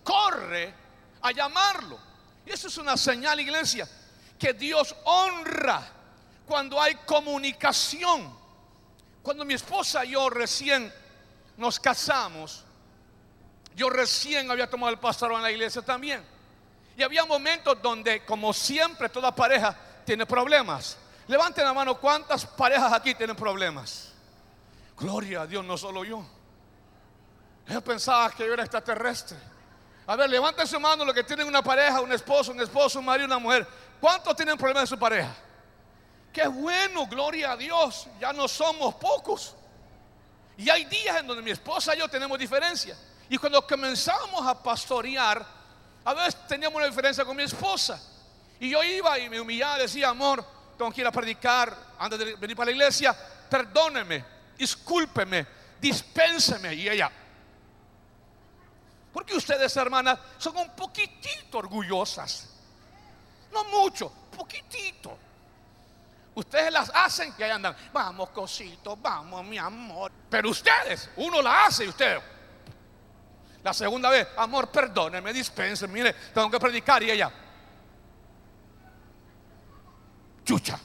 corre 0.03 0.73
a 1.21 1.31
llamarlo. 1.31 1.99
Y 2.45 2.51
eso 2.51 2.69
es 2.69 2.77
una 2.77 2.95
señal, 2.95 3.41
iglesia, 3.41 3.89
que 4.37 4.53
Dios 4.53 4.95
honra 5.03 5.85
cuando 6.45 6.81
hay 6.81 6.95
comunicación. 7.05 8.39
Cuando 9.21 9.43
mi 9.43 9.53
esposa 9.53 10.05
y 10.05 10.11
yo 10.11 10.29
recién 10.29 10.93
nos 11.57 11.77
casamos, 11.77 12.63
yo 13.79 13.89
recién 13.89 14.51
había 14.51 14.69
tomado 14.69 14.91
el 14.91 14.99
pastor 14.99 15.31
en 15.31 15.41
la 15.41 15.49
iglesia 15.49 15.81
también. 15.81 16.21
Y 16.97 17.01
había 17.01 17.23
momentos 17.23 17.81
donde, 17.81 18.25
como 18.25 18.51
siempre, 18.51 19.07
toda 19.07 19.33
pareja 19.33 19.73
tiene 20.05 20.25
problemas. 20.25 20.97
Levanten 21.27 21.63
la 21.63 21.73
mano, 21.73 21.97
¿cuántas 21.97 22.45
parejas 22.45 22.91
aquí 22.91 23.15
tienen 23.15 23.37
problemas? 23.37 24.11
Gloria 24.97 25.43
a 25.43 25.47
Dios, 25.47 25.63
no 25.63 25.77
solo 25.77 26.03
yo. 26.03 26.25
Yo 27.67 27.81
pensaba 27.81 28.29
que 28.31 28.45
yo 28.45 28.53
era 28.53 28.63
extraterrestre. 28.63 29.37
A 30.07 30.17
ver, 30.17 30.29
levanten 30.29 30.67
su 30.67 30.77
mano 30.77 31.05
los 31.05 31.15
que 31.15 31.23
tienen 31.23 31.47
una 31.47 31.63
pareja, 31.63 32.01
un 32.01 32.11
esposo, 32.11 32.51
un 32.51 32.59
esposo, 32.59 32.99
un 32.99 33.05
marido, 33.05 33.27
una 33.27 33.39
mujer. 33.39 33.65
¿Cuántos 34.01 34.35
tienen 34.35 34.57
problemas 34.57 34.83
en 34.83 34.87
su 34.87 34.99
pareja? 34.99 35.33
Qué 36.33 36.45
bueno, 36.47 37.07
gloria 37.07 37.53
a 37.53 37.55
Dios. 37.55 38.09
Ya 38.19 38.33
no 38.33 38.45
somos 38.49 38.95
pocos. 38.95 39.55
Y 40.57 40.69
hay 40.69 40.83
días 40.83 41.17
en 41.17 41.27
donde 41.27 41.41
mi 41.41 41.51
esposa 41.51 41.95
y 41.95 41.99
yo 41.99 42.09
tenemos 42.09 42.37
diferencia. 42.37 42.97
Y 43.29 43.37
cuando 43.37 43.65
comenzamos 43.65 44.45
a 44.45 44.61
pastorear, 44.61 45.45
a 46.03 46.13
veces 46.13 46.35
teníamos 46.47 46.77
una 46.77 46.87
diferencia 46.87 47.23
con 47.23 47.37
mi 47.37 47.43
esposa. 47.43 48.01
Y 48.59 48.71
yo 48.71 48.83
iba 48.83 49.17
y 49.19 49.29
me 49.29 49.39
humillaba, 49.39 49.77
decía, 49.77 50.09
amor, 50.09 50.43
tengo 50.77 50.91
que 50.91 51.01
ir 51.01 51.07
a 51.07 51.11
predicar 51.11 51.75
antes 51.99 52.19
de 52.19 52.35
venir 52.35 52.55
para 52.55 52.65
la 52.65 52.71
iglesia. 52.71 53.15
Perdóneme, 53.49 54.25
discúlpeme, 54.57 55.45
dispénseme. 55.79 56.73
Y 56.73 56.89
ella, 56.89 57.11
porque 59.13 59.35
ustedes, 59.35 59.75
hermanas, 59.77 60.17
son 60.37 60.57
un 60.57 60.69
poquitito 60.71 61.59
orgullosas. 61.59 62.49
No 63.51 63.63
mucho, 63.65 64.11
poquitito. 64.35 65.17
Ustedes 66.35 66.71
las 66.71 66.91
hacen 66.93 67.33
que 67.33 67.51
andan, 67.51 67.75
vamos 67.91 68.29
cosito, 68.29 68.95
vamos 68.95 69.43
mi 69.45 69.57
amor. 69.57 70.11
Pero 70.29 70.49
ustedes, 70.49 71.09
uno 71.17 71.41
la 71.41 71.65
hace 71.65 71.85
y 71.85 71.89
usted. 71.89 72.19
La 73.63 73.73
segunda 73.73 74.09
vez, 74.09 74.27
amor, 74.37 74.69
perdóneme, 74.69 75.33
dispense, 75.33 75.87
mire, 75.87 76.13
tengo 76.33 76.49
que 76.49 76.59
predicar 76.59 77.03
y 77.03 77.11
ella. 77.11 77.31
Chucha. 80.45 80.79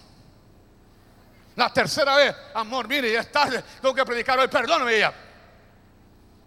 La 1.56 1.72
tercera 1.72 2.16
vez, 2.16 2.34
amor, 2.54 2.88
mire, 2.88 3.12
ya 3.12 3.20
es 3.20 3.30
tarde, 3.30 3.62
tengo 3.80 3.94
que 3.94 4.04
predicar 4.04 4.38
hoy, 4.38 4.48
perdóname 4.48 4.96
ella. 4.96 5.14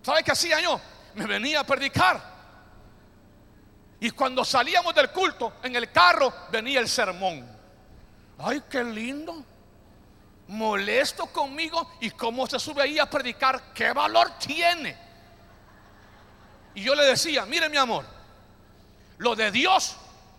¿Sabe 0.01 0.23
qué 0.23 0.31
hacía 0.31 0.59
yo? 0.59 0.79
Me 1.15 1.25
venía 1.25 1.61
a 1.61 1.63
predicar. 1.63 2.21
Y 3.99 4.11
cuando 4.11 4.43
salíamos 4.43 4.93
del 4.93 5.09
culto, 5.11 5.53
en 5.63 5.75
el 5.75 5.91
carro 5.91 6.31
venía 6.51 6.79
el 6.79 6.89
sermón. 6.89 7.47
Ay, 8.37 8.63
qué 8.69 8.83
lindo. 8.83 9.43
Molesto 10.49 11.25
conmigo 11.27 11.91
y 11.99 12.11
cómo 12.11 12.45
se 12.47 12.59
sube 12.59 12.83
ahí 12.83 12.99
a 12.99 13.09
predicar, 13.09 13.73
qué 13.73 13.91
valor 13.93 14.37
tiene. 14.37 15.06
Y 16.77 16.83
yo 16.83 16.93
le 16.93 17.05
decía, 17.05 17.43
mire 17.47 17.69
mi 17.69 17.77
amor, 17.77 18.05
lo 19.17 19.35
de 19.35 19.49
Dios 19.49 19.95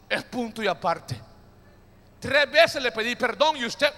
es 0.08 0.22
punto 0.22 0.62
y 0.62 0.68
aparte. 0.68 1.20
Tres 2.20 2.48
veces 2.48 2.80
le 2.80 2.92
pedí 2.92 3.16
perdón 3.16 3.56
y 3.56 3.64
usted, 3.64 3.92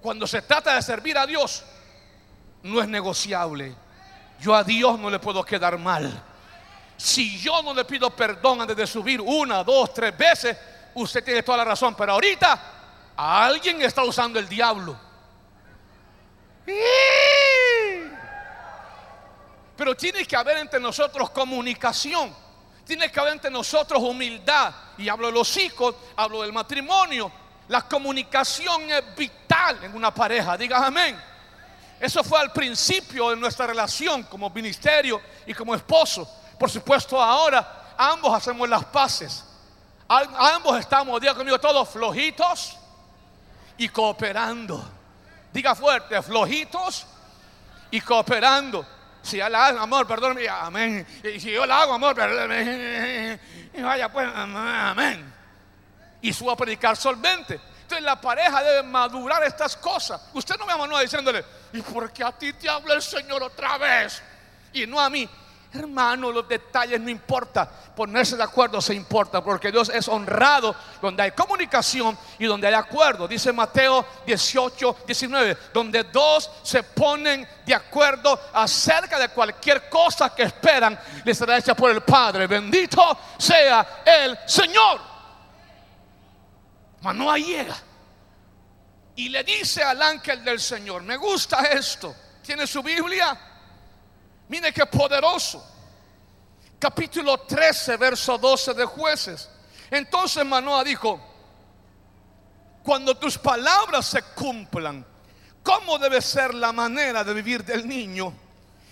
cuando 0.00 0.24
se 0.28 0.42
trata 0.42 0.76
de 0.76 0.82
servir 0.82 1.18
a 1.18 1.26
Dios, 1.26 1.64
no 2.62 2.80
es 2.80 2.86
negociable. 2.86 3.74
Yo 4.38 4.54
a 4.54 4.62
Dios 4.62 5.00
no 5.00 5.10
le 5.10 5.18
puedo 5.18 5.44
quedar 5.44 5.76
mal. 5.78 6.22
Si 6.96 7.40
yo 7.40 7.60
no 7.64 7.74
le 7.74 7.84
pido 7.84 8.08
perdón 8.10 8.60
antes 8.60 8.76
de 8.76 8.86
subir 8.86 9.20
una, 9.20 9.64
dos, 9.64 9.92
tres 9.92 10.16
veces, 10.16 10.56
usted 10.94 11.24
tiene 11.24 11.42
toda 11.42 11.58
la 11.58 11.64
razón. 11.64 11.96
Pero 11.96 12.12
ahorita 12.12 12.62
alguien 13.16 13.82
está 13.82 14.04
usando 14.04 14.38
el 14.38 14.48
diablo. 14.48 14.96
Pero 19.82 19.96
tiene 19.96 20.24
que 20.24 20.36
haber 20.36 20.58
entre 20.58 20.78
nosotros 20.78 21.30
comunicación. 21.30 22.32
Tiene 22.86 23.10
que 23.10 23.18
haber 23.18 23.32
entre 23.32 23.50
nosotros 23.50 24.00
humildad. 24.00 24.72
Y 24.96 25.08
hablo 25.08 25.26
de 25.26 25.32
los 25.32 25.56
hijos, 25.56 25.96
hablo 26.14 26.42
del 26.42 26.52
matrimonio. 26.52 27.32
La 27.66 27.82
comunicación 27.82 28.88
es 28.92 29.02
vital 29.16 29.82
en 29.82 29.92
una 29.96 30.14
pareja. 30.14 30.56
Diga 30.56 30.86
amén. 30.86 31.20
Eso 31.98 32.22
fue 32.22 32.38
al 32.38 32.52
principio 32.52 33.30
de 33.30 33.36
nuestra 33.36 33.66
relación 33.66 34.22
como 34.22 34.50
ministerio 34.50 35.20
y 35.48 35.52
como 35.52 35.74
esposo. 35.74 36.32
Por 36.56 36.70
supuesto, 36.70 37.20
ahora 37.20 37.94
ambos 37.98 38.32
hacemos 38.36 38.68
las 38.68 38.84
paces. 38.84 39.44
Ambos 40.06 40.78
estamos, 40.78 41.20
diga 41.20 41.34
conmigo, 41.34 41.58
todos 41.58 41.88
flojitos 41.88 42.76
y 43.78 43.88
cooperando. 43.88 44.88
Diga 45.52 45.74
fuerte, 45.74 46.22
flojitos 46.22 47.04
y 47.90 48.00
cooperando. 48.00 49.01
Si 49.22 49.36
ya 49.36 49.48
la 49.48 49.66
hago, 49.66 49.78
amor, 49.78 50.06
perdóname, 50.06 50.48
amén. 50.48 51.06
Y 51.22 51.38
si 51.38 51.52
yo 51.52 51.64
la 51.64 51.82
hago, 51.82 51.94
amor, 51.94 52.14
perdóname. 52.14 53.38
Y 53.74 53.80
vaya 53.80 54.10
pues, 54.10 54.28
amén. 54.34 55.32
Y 56.20 56.32
subo 56.32 56.50
a 56.50 56.56
predicar 56.56 56.96
solvente. 56.96 57.60
Entonces 57.82 58.04
la 58.04 58.20
pareja 58.20 58.62
debe 58.62 58.82
madurar 58.82 59.42
estas 59.44 59.76
cosas. 59.76 60.20
Usted 60.32 60.56
no 60.58 60.66
me 60.66 60.72
amanó 60.72 60.98
diciéndole, 60.98 61.44
¿y 61.72 61.82
por 61.82 62.12
qué 62.12 62.24
a 62.24 62.32
ti 62.32 62.52
te 62.54 62.68
habla 62.68 62.94
el 62.94 63.02
Señor 63.02 63.42
otra 63.42 63.78
vez? 63.78 64.22
Y 64.72 64.86
no 64.86 65.00
a 65.00 65.10
mí. 65.10 65.28
Hermano, 65.74 66.30
los 66.30 66.46
detalles 66.46 67.00
no 67.00 67.08
importa. 67.08 67.66
Ponerse 67.96 68.36
de 68.36 68.42
acuerdo 68.42 68.80
se 68.80 68.94
importa 68.94 69.42
porque 69.42 69.72
Dios 69.72 69.88
es 69.88 70.06
honrado 70.06 70.74
donde 71.00 71.22
hay 71.22 71.30
comunicación 71.30 72.18
y 72.38 72.44
donde 72.44 72.66
hay 72.66 72.74
acuerdo. 72.74 73.26
Dice 73.26 73.52
Mateo 73.52 74.04
18, 74.26 74.98
19, 75.06 75.56
donde 75.72 76.04
dos 76.04 76.50
se 76.62 76.82
ponen 76.82 77.48
de 77.64 77.74
acuerdo 77.74 78.38
acerca 78.52 79.18
de 79.18 79.30
cualquier 79.30 79.88
cosa 79.88 80.34
que 80.34 80.42
esperan, 80.42 80.98
les 81.24 81.38
será 81.38 81.56
hecha 81.56 81.74
por 81.74 81.90
el 81.90 82.02
Padre. 82.02 82.46
Bendito 82.46 83.16
sea 83.38 84.02
el 84.04 84.38
Señor. 84.46 85.00
Manoa 87.00 87.38
llega 87.38 87.76
y 89.16 89.30
le 89.30 89.42
dice 89.42 89.82
al 89.82 90.02
ángel 90.02 90.44
del 90.44 90.60
Señor, 90.60 91.02
me 91.02 91.16
gusta 91.16 91.62
esto. 91.62 92.14
¿Tiene 92.42 92.66
su 92.66 92.82
Biblia? 92.82 93.51
Mire 94.52 94.70
qué 94.70 94.84
poderoso. 94.84 95.66
Capítulo 96.78 97.38
13, 97.38 97.96
verso 97.96 98.36
12 98.36 98.74
de 98.74 98.84
jueces. 98.84 99.48
Entonces 99.90 100.44
Manoa 100.44 100.84
dijo, 100.84 101.18
cuando 102.82 103.16
tus 103.16 103.38
palabras 103.38 104.04
se 104.04 104.20
cumplan, 104.20 105.06
¿cómo 105.62 105.98
debe 105.98 106.20
ser 106.20 106.52
la 106.52 106.70
manera 106.70 107.24
de 107.24 107.32
vivir 107.32 107.64
del 107.64 107.88
niño? 107.88 108.34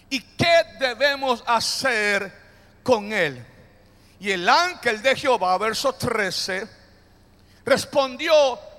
¿Y 0.08 0.22
qué 0.22 0.62
debemos 0.78 1.44
hacer 1.46 2.32
con 2.82 3.12
él? 3.12 3.44
Y 4.18 4.30
el 4.30 4.48
ángel 4.48 5.02
de 5.02 5.14
Jehová, 5.14 5.58
verso 5.58 5.92
13, 5.92 6.66
respondió 7.66 8.32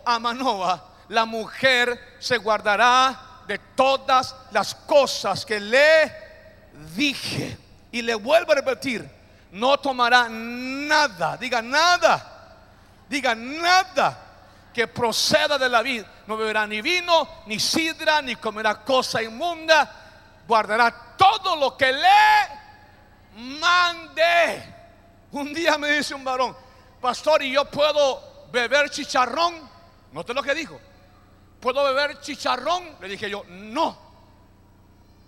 a 0.03 0.17
Manoa, 0.17 0.95
la 1.09 1.25
mujer 1.25 2.15
se 2.17 2.37
guardará 2.37 3.43
de 3.45 3.59
todas 3.75 4.35
las 4.49 4.73
cosas 4.73 5.45
que 5.45 5.59
le 5.59 6.20
dije. 6.95 7.57
Y 7.91 8.01
le 8.01 8.15
vuelvo 8.15 8.53
a 8.53 8.55
repetir, 8.55 9.09
no 9.51 9.77
tomará 9.77 10.27
nada, 10.29 11.35
diga 11.37 11.61
nada, 11.61 12.55
diga 13.09 13.35
nada 13.35 14.31
que 14.73 14.87
proceda 14.87 15.57
de 15.57 15.67
la 15.67 15.81
vida. 15.81 16.07
No 16.27 16.37
beberá 16.37 16.65
ni 16.65 16.81
vino, 16.81 17.27
ni 17.47 17.59
sidra, 17.59 18.21
ni 18.21 18.35
comerá 18.37 18.83
cosa 18.83 19.21
inmunda. 19.21 20.43
Guardará 20.47 21.15
todo 21.17 21.55
lo 21.55 21.75
que 21.75 21.91
le 21.91 23.59
mande. 23.59 24.73
Un 25.31 25.53
día 25.53 25.77
me 25.77 25.91
dice 25.91 26.13
un 26.13 26.23
varón, 26.23 26.55
pastor, 26.99 27.43
¿y 27.43 27.51
yo 27.51 27.65
puedo 27.65 28.47
beber 28.51 28.89
chicharrón? 28.89 29.69
Note 30.11 30.33
lo 30.33 30.43
que 30.43 30.53
dijo. 30.53 30.79
¿Puedo 31.59 31.83
beber 31.83 32.19
chicharrón? 32.21 32.97
Le 32.99 33.07
dije 33.07 33.29
yo, 33.29 33.43
no. 33.47 34.10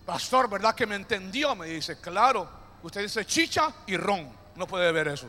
Pastor, 0.04 0.48
¿verdad 0.50 0.74
que 0.74 0.86
me 0.86 0.96
entendió? 0.96 1.54
Me 1.54 1.66
dice, 1.66 2.00
claro. 2.00 2.48
Usted 2.82 3.02
dice 3.02 3.24
chicha 3.24 3.72
y 3.86 3.96
ron. 3.96 4.30
No 4.56 4.66
puede 4.66 4.92
ver 4.92 5.08
eso. 5.08 5.28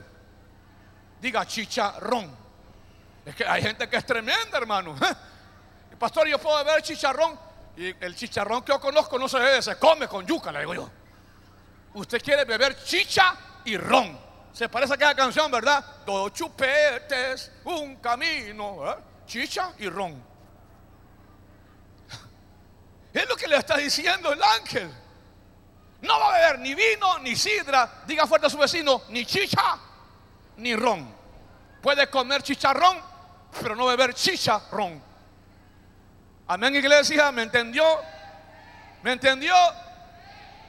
Diga 1.21 1.45
chicha, 1.45 1.99
ron. 1.99 2.29
Es 3.25 3.35
que 3.35 3.45
hay 3.45 3.61
gente 3.61 3.87
que 3.89 3.95
es 3.95 4.05
tremenda, 4.05 4.57
hermano. 4.57 4.95
Pastor, 5.99 6.27
yo 6.27 6.37
puedo 6.37 6.63
beber 6.63 6.81
chicharrón. 6.81 7.39
Y 7.77 7.87
el 8.03 8.15
chicharrón 8.15 8.63
que 8.63 8.71
yo 8.71 8.79
conozco 8.79 9.17
no 9.17 9.27
se 9.27 9.39
bebe, 9.39 9.61
se 9.61 9.77
come 9.77 10.07
con 10.07 10.25
yuca, 10.25 10.51
le 10.51 10.59
digo 10.59 10.73
yo. 10.73 10.89
Usted 11.93 12.21
quiere 12.21 12.43
beber 12.45 12.83
chicha 12.83 13.35
y 13.63 13.77
ron. 13.77 14.19
Se 14.51 14.69
parece 14.69 14.93
a 14.93 14.95
aquella 14.95 15.15
canción, 15.15 15.51
¿verdad? 15.51 15.83
Dos 16.05 16.33
chupetes, 16.33 17.51
un 17.65 17.97
camino. 17.97 18.89
¿eh? 18.89 18.95
Chicha 19.25 19.73
y 19.79 19.89
ron. 19.89 20.34
Es 23.15 23.29
lo 23.29 23.37
que 23.37 23.47
le 23.47 23.55
está 23.55 23.77
diciendo 23.77 24.33
el 24.33 24.43
ángel. 24.43 24.93
No 26.01 26.19
va 26.19 26.35
a 26.35 26.37
beber 26.37 26.59
ni 26.59 26.75
vino, 26.75 27.17
ni 27.19 27.33
sidra. 27.33 28.03
Diga 28.05 28.27
fuerte 28.27 28.47
a 28.47 28.49
su 28.49 28.57
vecino, 28.57 29.03
ni 29.07 29.25
chicha, 29.25 29.79
ni 30.57 30.75
ron. 30.75 31.15
Puede 31.81 32.09
comer 32.09 32.43
chicharrón, 32.43 33.01
pero 33.61 33.73
no 33.73 33.85
beber 33.85 34.13
chicharrón. 34.13 35.01
Amén, 36.47 36.75
iglesia. 36.75 37.31
¿Me 37.31 37.43
entendió? 37.43 37.85
¿Me 39.01 39.13
entendió? 39.13 39.55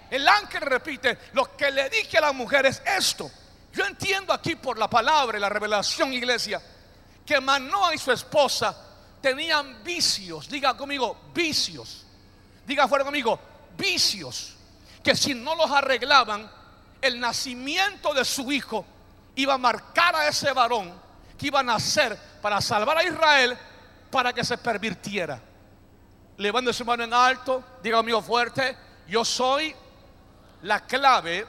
El 0.08 0.28
ángel 0.28 0.60
repite, 0.60 1.18
lo 1.32 1.56
que 1.56 1.72
le 1.72 1.90
dije 1.90 2.18
a 2.18 2.20
la 2.20 2.32
mujer 2.32 2.66
es 2.66 2.80
esto. 2.86 3.28
Yo 3.72 3.84
entiendo 3.84 4.32
aquí 4.32 4.54
por 4.54 4.78
la 4.78 4.88
palabra 4.88 5.36
y 5.36 5.40
la 5.40 5.48
revelación, 5.48 6.12
iglesia, 6.12 6.62
que 7.26 7.40
Manoa 7.40 7.92
y 7.92 7.98
su 7.98 8.12
esposa 8.12 8.72
tenían 9.20 9.82
vicios. 9.82 10.48
Diga 10.48 10.76
conmigo, 10.76 11.22
vicios 11.34 12.05
diga 12.66 12.88
fuera 12.88 13.04
conmigo, 13.04 13.38
vicios, 13.78 14.56
que 15.02 15.14
si 15.14 15.34
no 15.34 15.54
los 15.54 15.70
arreglaban, 15.70 16.50
el 17.00 17.20
nacimiento 17.20 18.12
de 18.12 18.24
su 18.24 18.50
hijo 18.50 18.84
iba 19.36 19.54
a 19.54 19.58
marcar 19.58 20.16
a 20.16 20.28
ese 20.28 20.52
varón 20.52 20.92
que 21.38 21.46
iba 21.46 21.60
a 21.60 21.62
nacer 21.62 22.18
para 22.42 22.60
salvar 22.60 22.98
a 22.98 23.04
Israel 23.04 23.56
para 24.10 24.32
que 24.32 24.44
se 24.44 24.58
pervirtiera. 24.58 25.40
Levante 26.38 26.72
su 26.72 26.84
mano 26.84 27.04
en 27.04 27.14
alto, 27.14 27.62
diga 27.82 27.98
conmigo 27.98 28.20
fuerte, 28.20 28.76
yo 29.06 29.24
soy 29.24 29.74
la 30.62 30.84
clave 30.84 31.46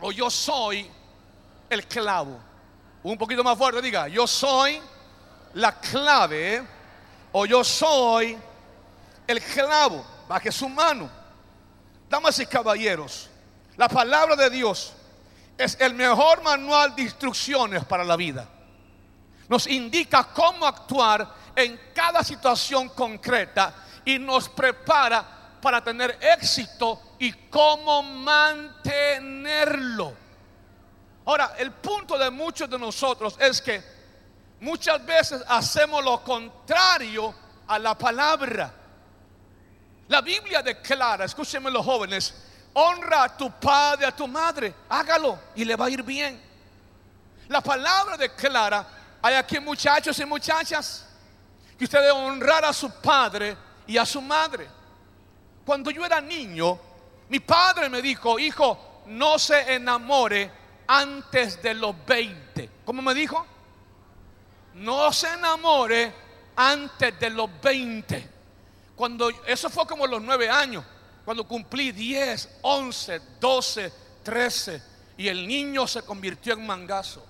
o 0.00 0.12
yo 0.12 0.28
soy 0.30 0.90
el 1.70 1.86
clavo. 1.86 2.38
Un 3.02 3.16
poquito 3.16 3.42
más 3.42 3.56
fuerte, 3.56 3.80
diga, 3.80 4.08
yo 4.08 4.26
soy 4.26 4.80
la 5.54 5.80
clave 5.80 6.62
o 7.32 7.46
yo 7.46 7.64
soy 7.64 8.36
el 9.26 9.40
clavo 9.40 10.17
baje 10.28 10.52
su 10.52 10.68
mano. 10.68 11.10
Damas 12.08 12.38
y 12.38 12.46
caballeros, 12.46 13.28
la 13.76 13.88
palabra 13.88 14.36
de 14.36 14.50
Dios 14.50 14.92
es 15.56 15.76
el 15.80 15.94
mejor 15.94 16.42
manual 16.42 16.94
de 16.94 17.02
instrucciones 17.02 17.84
para 17.84 18.04
la 18.04 18.16
vida. 18.16 18.46
Nos 19.48 19.66
indica 19.66 20.24
cómo 20.24 20.66
actuar 20.66 21.34
en 21.56 21.80
cada 21.94 22.22
situación 22.22 22.90
concreta 22.90 23.74
y 24.04 24.18
nos 24.18 24.48
prepara 24.48 25.58
para 25.60 25.82
tener 25.82 26.18
éxito 26.20 27.16
y 27.18 27.32
cómo 27.32 28.02
mantenerlo. 28.02 30.14
Ahora, 31.24 31.54
el 31.58 31.72
punto 31.72 32.16
de 32.16 32.30
muchos 32.30 32.70
de 32.70 32.78
nosotros 32.78 33.34
es 33.38 33.60
que 33.60 33.82
muchas 34.60 35.04
veces 35.04 35.42
hacemos 35.48 36.04
lo 36.04 36.22
contrario 36.22 37.34
a 37.66 37.78
la 37.78 37.98
palabra. 37.98 38.72
La 40.08 40.22
Biblia 40.22 40.62
declara, 40.62 41.24
escúchenme 41.24 41.70
los 41.70 41.84
jóvenes, 41.84 42.34
honra 42.72 43.24
a 43.24 43.36
tu 43.36 43.50
padre, 43.52 44.06
a 44.06 44.16
tu 44.16 44.26
madre, 44.26 44.74
hágalo 44.88 45.38
y 45.54 45.64
le 45.64 45.76
va 45.76 45.86
a 45.86 45.90
ir 45.90 46.02
bien. 46.02 46.40
La 47.48 47.60
palabra 47.60 48.16
declara, 48.16 48.86
hay 49.20 49.34
aquí 49.34 49.60
muchachos 49.60 50.18
y 50.18 50.24
muchachas, 50.24 51.06
que 51.78 51.84
usted 51.84 52.00
debe 52.00 52.12
honrar 52.12 52.64
a 52.64 52.72
su 52.72 52.90
padre 53.00 53.56
y 53.86 53.98
a 53.98 54.06
su 54.06 54.20
madre. 54.22 54.68
Cuando 55.64 55.90
yo 55.90 56.04
era 56.04 56.20
niño, 56.20 56.78
mi 57.28 57.40
padre 57.40 57.88
me 57.88 58.00
dijo, 58.00 58.38
hijo, 58.38 59.02
no 59.06 59.38
se 59.38 59.74
enamore 59.74 60.50
antes 60.86 61.62
de 61.62 61.74
los 61.74 61.94
20. 62.06 62.70
¿Cómo 62.84 63.02
me 63.02 63.14
dijo? 63.14 63.46
No 64.74 65.12
se 65.12 65.28
enamore 65.34 66.12
antes 66.56 67.18
de 67.20 67.30
los 67.30 67.50
20. 67.60 68.37
Cuando 68.98 69.30
eso 69.46 69.70
fue 69.70 69.86
como 69.86 70.08
los 70.08 70.20
9 70.20 70.50
años, 70.50 70.84
cuando 71.24 71.46
cumplí 71.46 71.92
10, 71.92 72.58
11, 72.62 73.20
12, 73.38 73.92
13 74.24 74.82
y 75.16 75.28
el 75.28 75.46
niño 75.46 75.86
se 75.86 76.02
convirtió 76.02 76.54
en 76.54 76.66
mangazo. 76.66 77.24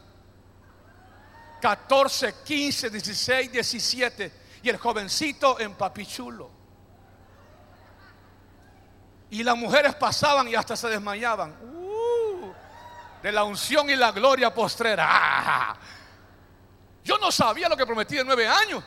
14, 1.60 2.36
15, 2.42 2.88
16, 2.88 3.52
17 3.52 4.32
y 4.62 4.68
el 4.70 4.78
jovencito 4.78 5.60
en 5.60 5.74
papichulo. 5.74 6.50
Y 9.28 9.42
las 9.42 9.58
mujeres 9.58 9.94
pasaban 9.96 10.48
y 10.48 10.54
hasta 10.54 10.74
se 10.74 10.88
desmayaban. 10.88 11.50
Uh, 11.50 12.50
de 13.22 13.30
la 13.30 13.44
unción 13.44 13.90
y 13.90 13.94
la 13.94 14.10
gloria 14.10 14.54
postrera. 14.54 15.76
Yo 17.04 17.18
no 17.18 17.30
sabía 17.30 17.68
lo 17.68 17.76
que 17.76 17.84
prometí 17.84 18.16
de 18.16 18.24
nueve 18.24 18.48
años, 18.48 18.82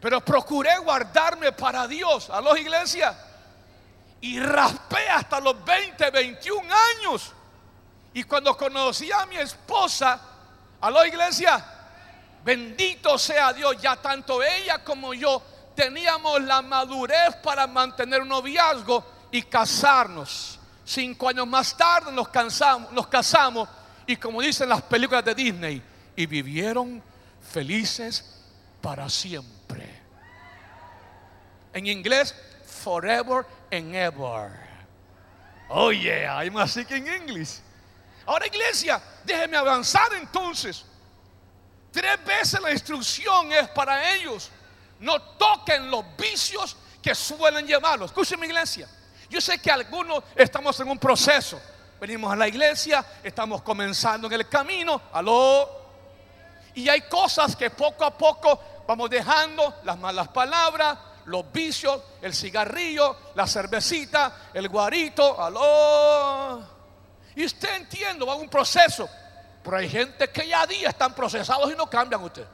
pero 0.00 0.20
procuré 0.24 0.78
guardarme 0.78 1.52
para 1.52 1.86
Dios. 1.86 2.30
A 2.30 2.40
los 2.40 2.58
iglesias. 2.58 3.16
Y 4.22 4.40
raspé 4.40 5.08
hasta 5.08 5.40
los 5.40 5.64
20, 5.64 6.10
21 6.10 6.74
años. 6.96 7.32
Y 8.14 8.24
cuando 8.24 8.56
conocí 8.56 9.10
a 9.12 9.26
mi 9.26 9.36
esposa, 9.36 10.20
a 10.80 11.06
iglesia, 11.06 11.64
bendito 12.42 13.18
sea 13.18 13.52
Dios, 13.52 13.80
ya 13.80 13.96
tanto 13.96 14.42
ella 14.42 14.82
como 14.82 15.14
yo 15.14 15.42
teníamos 15.74 16.42
la 16.42 16.62
madurez 16.62 17.36
para 17.42 17.66
mantener 17.66 18.22
un 18.22 18.28
noviazgo 18.28 19.04
y 19.30 19.42
casarnos. 19.42 20.58
Cinco 20.84 21.28
años 21.28 21.46
más 21.46 21.76
tarde 21.76 22.10
nos, 22.10 22.28
cansamos, 22.28 22.90
nos 22.92 23.06
casamos 23.06 23.68
y 24.06 24.16
como 24.16 24.42
dicen 24.42 24.68
las 24.68 24.82
películas 24.82 25.24
de 25.24 25.34
Disney, 25.34 25.82
y 26.16 26.26
vivieron 26.26 27.00
felices 27.52 28.42
para 28.80 29.08
siempre. 29.08 29.59
En 31.72 31.86
inglés, 31.86 32.34
forever 32.64 33.46
and 33.70 33.94
ever. 33.94 34.50
Oh 35.68 35.90
yeah, 35.90 36.34
I'm 36.36 36.66
speaking 36.66 37.06
English. 37.06 37.60
Ahora 38.26 38.46
iglesia, 38.46 39.00
déjeme 39.24 39.56
avanzar 39.56 40.12
entonces. 40.14 40.84
Tres 41.92 42.24
veces 42.24 42.60
la 42.60 42.70
instrucción 42.70 43.52
es 43.52 43.68
para 43.68 44.14
ellos. 44.14 44.50
No 45.00 45.20
toquen 45.20 45.90
los 45.90 46.04
vicios 46.16 46.76
que 47.02 47.14
suelen 47.14 47.66
llevarlos. 47.66 48.10
Escúcheme 48.10 48.46
iglesia. 48.46 48.88
Yo 49.28 49.40
sé 49.40 49.58
que 49.60 49.70
algunos 49.70 50.24
estamos 50.34 50.78
en 50.80 50.88
un 50.88 50.98
proceso. 50.98 51.60
Venimos 52.00 52.32
a 52.32 52.36
la 52.36 52.48
iglesia, 52.48 53.04
estamos 53.22 53.62
comenzando 53.62 54.26
en 54.26 54.32
el 54.34 54.48
camino. 54.48 55.00
Aló. 55.12 55.68
Y 56.74 56.88
hay 56.88 57.02
cosas 57.02 57.56
que 57.56 57.70
poco 57.70 58.04
a 58.04 58.16
poco 58.16 58.60
vamos 58.86 59.10
dejando, 59.10 59.80
las 59.84 59.98
malas 59.98 60.28
palabras, 60.28 60.98
los 61.26 61.50
vicios, 61.52 62.00
el 62.22 62.34
cigarrillo, 62.34 63.16
la 63.34 63.46
cervecita, 63.46 64.50
el 64.54 64.68
guarito. 64.68 65.40
Aló. 65.40 66.62
Y 67.36 67.44
usted 67.44 67.76
entiende, 67.76 68.24
va 68.24 68.32
a 68.32 68.36
un 68.36 68.48
proceso. 68.48 69.08
Pero 69.62 69.76
hay 69.76 69.88
gente 69.88 70.28
que 70.28 70.46
ya 70.46 70.62
a 70.62 70.66
día 70.66 70.88
están 70.88 71.14
procesados 71.14 71.70
y 71.72 71.76
no 71.76 71.88
cambian 71.88 72.22
usted. 72.22 72.46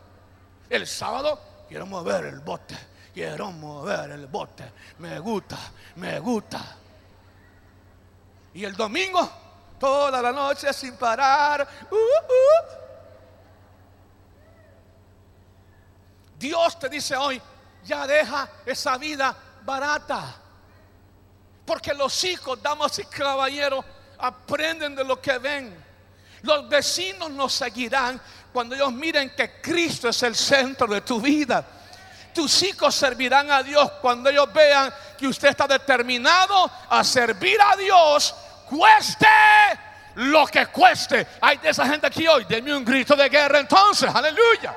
El 0.69 0.87
sábado 0.87 1.41
quiero 1.69 1.87
mover 1.87 2.25
el 2.27 2.41
bote 2.41 2.77
quiero 3.17 3.51
mover 3.51 4.11
el 4.11 4.27
bote. 4.27 4.71
Me 4.99 5.19
gusta, 5.19 5.57
me 5.95 6.21
gusta. 6.21 6.61
Y 8.53 8.63
el 8.63 8.77
domingo, 8.77 9.27
toda 9.81 10.21
la 10.21 10.33
noche 10.33 10.71
sin 10.75 10.99
parar. 10.99 11.67
Uh, 11.91 11.95
uh. 11.95 12.67
Dios 16.39 16.79
te 16.79 16.91
dice 16.91 17.17
hoy, 17.17 17.41
ya 17.87 18.07
deja 18.07 18.49
esa 18.65 18.99
vida 18.99 19.35
barata. 19.63 20.37
Porque 21.65 21.95
los 21.95 22.23
hijos, 22.25 22.63
damas 22.63 22.99
y 22.99 23.05
caballeros, 23.05 23.85
aprenden 24.19 24.95
de 24.95 25.05
lo 25.05 25.21
que 25.21 25.39
ven. 25.39 25.85
Los 26.43 26.69
vecinos 26.69 27.31
nos 27.31 27.53
seguirán 27.53 28.21
cuando 28.53 28.75
ellos 28.75 28.93
miren 28.93 29.35
que 29.35 29.61
Cristo 29.61 30.09
es 30.09 30.23
el 30.23 30.35
centro 30.37 30.87
de 30.87 31.01
tu 31.01 31.21
vida 31.21 31.65
tus 32.37 32.63
hijos 32.65 32.95
servirán 32.95 33.51
a 33.51 33.63
Dios 33.63 33.91
cuando 34.03 34.29
ellos 34.29 34.53
vean 34.53 34.93
que 35.17 35.27
usted 35.27 35.49
está 35.49 35.67
determinado 35.67 36.71
a 36.91 37.03
servir 37.03 37.59
a 37.59 37.75
Dios, 37.77 38.35
cueste 38.69 39.27
lo 40.17 40.47
que 40.47 40.67
cueste. 40.67 41.27
Hay 41.41 41.57
de 41.57 41.71
esa 41.71 41.87
gente 41.87 42.07
aquí 42.07 42.29
hoy, 42.29 42.45
denme 42.45 42.77
un 42.77 42.85
grito 42.85 43.17
de 43.17 43.31
guerra 43.31 43.59
entonces, 43.59 44.15
aleluya. 44.15 44.77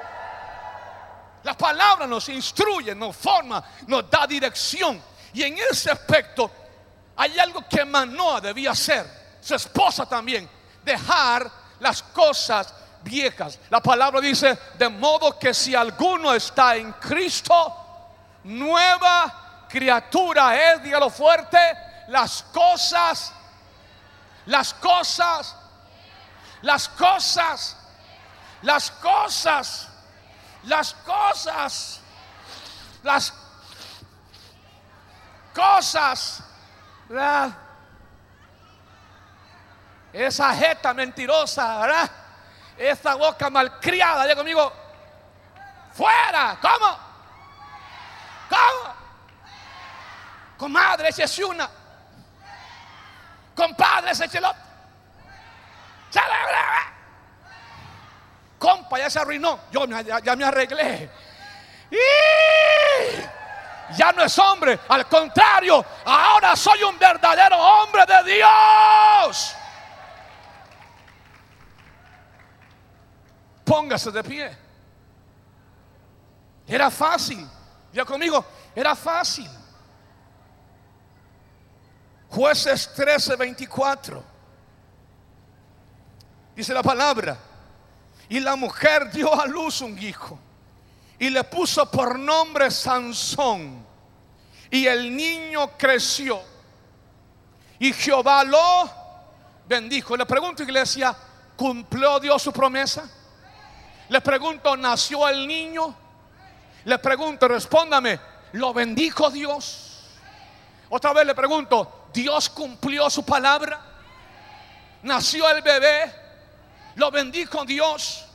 La 1.44 1.58
palabra 1.58 2.06
nos 2.06 2.28
instruye, 2.30 2.94
nos 2.94 3.16
forma, 3.16 3.64
nos 3.88 4.10
da 4.10 4.28
dirección. 4.28 5.02
Y 5.34 5.44
en 5.44 5.58
ese 5.58 5.92
aspecto 5.92 6.52
hay 7.16 7.38
algo 7.40 7.68
que 7.68 7.86
Manoa 7.86 8.42
debía 8.42 8.72
hacer, 8.72 9.38
su 9.42 9.56
esposa 9.56 10.08
también, 10.08 10.50
dejar 10.84 11.50
las 11.80 12.02
cosas 12.02 12.74
viejas. 13.04 13.60
La 13.70 13.82
palabra 13.82 14.22
dice, 14.22 14.58
de 14.78 14.90
modo 14.90 15.38
que 15.38 15.54
si 15.54 15.76
alguno 15.76 16.34
está 16.34 16.76
en 16.76 16.94
Cristo, 16.94 17.76
nueva 18.44 19.66
criatura 19.70 20.74
es, 20.74 20.84
dígalo 20.84 21.10
fuerte, 21.10 21.58
las 22.08 22.44
cosas, 22.44 23.34
las 24.46 24.74
cosas, 24.74 25.56
las 26.62 26.90
cosas, 26.90 27.78
las 28.62 28.92
cosas, 28.92 29.89
las 30.64 30.94
cosas, 30.94 32.02
las 33.04 33.34
cosas, 35.54 36.44
esa 40.14 40.54
jeta 40.54 40.94
mentirosa, 40.94 41.80
¿verdad? 41.80 42.12
esa 42.78 43.16
boca 43.16 43.50
malcriada, 43.50 44.24
diga 44.24 44.36
conmigo, 44.36 44.72
fuera, 45.94 46.58
¿cómo? 46.62 46.98
¿Cómo? 48.50 48.96
Comadre, 50.58 51.10
ese 51.10 51.24
es 51.24 51.40
una. 51.40 51.70
Compadre, 53.56 54.12
ese 54.12 54.26
es 54.26 54.36
el 54.36 54.46
otro. 54.46 54.62
Compa, 58.60 59.00
ya 59.00 59.10
se 59.10 59.18
arruinó. 59.18 59.62
Yo 59.72 59.86
ya, 59.88 60.36
me 60.36 60.44
arreglé. 60.44 61.10
ya 63.96 64.12
no 64.12 64.24
es 64.24 64.38
hombre. 64.38 64.78
Al 64.90 65.08
contrario, 65.08 65.84
ahora 66.06 66.56
soy 66.58 66.84
un 66.84 67.00
verdadero 67.00 67.58
hombre 67.58 68.06
de 68.06 68.34
Dios. 68.36 69.56
Póngase 73.64 74.12
de 74.12 74.24
pie. 74.24 74.58
Era 76.68 76.92
fácil. 76.92 77.50
Ya 77.94 78.04
conmigo, 78.04 78.46
era 78.76 78.94
fácil. 78.94 79.50
Jueces 82.30 82.94
13, 82.94 83.38
24. 83.38 84.24
Dice 86.56 86.74
la 86.74 86.84
palabra. 86.84 87.49
Y 88.30 88.40
la 88.40 88.56
mujer 88.56 89.12
dio 89.12 89.34
a 89.40 89.48
luz 89.48 89.82
un 89.82 89.98
hijo. 89.98 90.40
Y 91.18 91.30
le 91.30 91.44
puso 91.44 91.90
por 91.90 92.18
nombre 92.18 92.70
Sansón. 92.70 93.86
Y 94.70 94.86
el 94.86 95.16
niño 95.16 95.72
creció. 95.78 96.40
Y 97.80 97.92
Jehová 97.92 98.44
lo 98.44 98.90
bendijo. 99.68 100.16
Le 100.16 100.26
pregunto, 100.26 100.64
iglesia, 100.64 101.16
¿cumplió 101.56 102.20
Dios 102.20 102.42
su 102.42 102.54
promesa? 102.54 103.10
Le 104.10 104.22
pregunto, 104.22 104.78
¿nació 104.78 105.28
el 105.28 105.48
niño? 105.48 105.96
Le 106.86 107.00
pregunto, 107.00 107.48
respóndame, 107.48 108.20
¿lo 108.54 108.74
bendijo 108.74 109.30
Dios? 109.30 110.08
Otra 110.90 111.14
vez 111.14 111.26
le 111.26 111.36
pregunto, 111.36 112.10
¿Dios 112.14 112.50
cumplió 112.50 113.10
su 113.10 113.24
palabra? 113.26 113.80
¿Nació 115.04 115.50
el 115.50 115.62
bebé? 115.62 116.29
¿Lo 117.00 117.10
bendijo 117.12 117.64
Dios? 117.64 118.26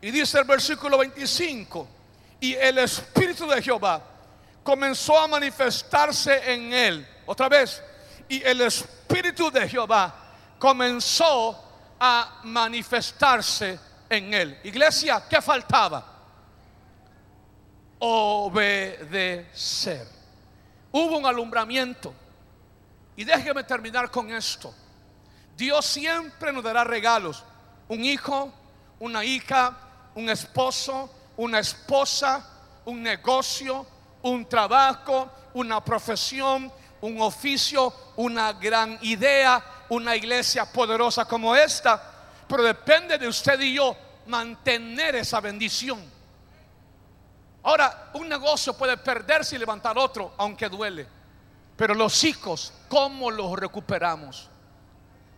Y 0.00 0.10
dice 0.10 0.38
el 0.38 0.44
versículo 0.44 0.96
25, 0.96 1.86
y 2.40 2.54
el 2.54 2.78
Espíritu 2.78 3.46
de 3.46 3.60
Jehová 3.60 4.02
comenzó 4.62 5.18
a 5.18 5.28
manifestarse 5.28 6.54
en 6.54 6.72
él. 6.72 7.06
Otra 7.26 7.50
vez, 7.50 7.82
y 8.30 8.42
el 8.42 8.62
Espíritu 8.62 9.50
de 9.50 9.68
Jehová 9.68 10.14
comenzó 10.58 11.62
a 12.00 12.40
manifestarse 12.44 13.78
en 14.08 14.32
él. 14.32 14.58
Iglesia, 14.64 15.22
¿qué 15.28 15.42
faltaba? 15.42 16.02
Obedecer. 17.98 19.28
Hubo 20.92 21.18
un 21.18 21.26
alumbramiento. 21.26 22.14
Y 23.16 23.24
déjeme 23.24 23.64
terminar 23.64 24.10
con 24.10 24.30
esto. 24.30 24.74
Dios 25.58 25.84
siempre 25.84 26.54
nos 26.54 26.64
dará 26.64 26.84
regalos. 26.84 27.44
Un 27.90 28.04
hijo, 28.04 28.52
una 29.00 29.24
hija, 29.24 29.76
un 30.14 30.28
esposo, 30.28 31.10
una 31.36 31.58
esposa, 31.58 32.46
un 32.84 33.02
negocio, 33.02 33.84
un 34.22 34.48
trabajo, 34.48 35.28
una 35.54 35.84
profesión, 35.84 36.72
un 37.00 37.20
oficio, 37.20 37.92
una 38.14 38.52
gran 38.52 38.96
idea, 39.02 39.84
una 39.88 40.14
iglesia 40.14 40.70
poderosa 40.70 41.24
como 41.24 41.56
esta. 41.56 42.00
Pero 42.46 42.62
depende 42.62 43.18
de 43.18 43.26
usted 43.26 43.58
y 43.58 43.74
yo 43.74 43.96
mantener 44.26 45.16
esa 45.16 45.40
bendición. 45.40 46.00
Ahora, 47.64 48.12
un 48.14 48.28
negocio 48.28 48.72
puede 48.78 48.96
perderse 48.98 49.56
y 49.56 49.58
levantar 49.58 49.98
otro, 49.98 50.32
aunque 50.38 50.68
duele. 50.68 51.08
Pero 51.76 51.94
los 51.94 52.22
hijos, 52.22 52.72
¿cómo 52.88 53.32
los 53.32 53.58
recuperamos? 53.58 54.48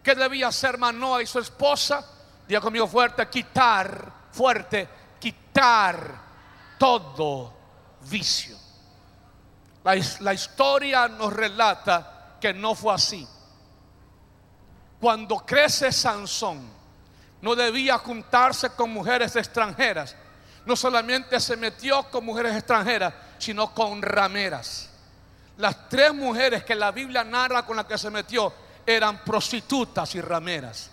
¿Qué 0.02 0.14
debía 0.14 0.48
hacer 0.48 0.76
Manoa 0.76 1.22
y 1.22 1.26
su 1.26 1.38
esposa? 1.38 2.06
Diga 2.52 2.60
conmigo 2.60 2.86
fuerte, 2.86 3.26
quitar, 3.30 4.12
fuerte, 4.30 4.86
quitar 5.18 6.20
todo 6.76 7.50
vicio. 8.10 8.54
La, 9.82 9.98
la, 10.20 10.34
historia 10.34 11.08
nos 11.08 11.32
relata 11.32 12.36
que 12.38 12.52
no 12.52 12.74
fue 12.74 12.92
así. 12.92 13.26
Cuando 15.00 15.38
crece 15.38 15.90
Sansón, 15.92 16.68
no 17.40 17.54
debía 17.54 17.96
juntarse 17.96 18.68
con 18.74 18.90
mujeres 18.90 19.34
extranjeras. 19.34 20.14
No 20.66 20.76
solamente 20.76 21.40
se 21.40 21.56
metió 21.56 22.02
con 22.10 22.22
mujeres 22.22 22.54
extranjeras, 22.54 23.14
sino 23.38 23.72
con 23.72 24.02
rameras. 24.02 24.90
Las 25.56 25.88
tres 25.88 26.12
mujeres 26.12 26.64
que 26.64 26.74
la 26.74 26.90
Biblia 26.90 27.24
narra 27.24 27.64
con 27.64 27.78
las 27.78 27.86
que 27.86 27.96
se 27.96 28.10
metió 28.10 28.52
eran 28.84 29.24
prostitutas 29.24 30.14
y 30.16 30.20
rameras. 30.20 30.91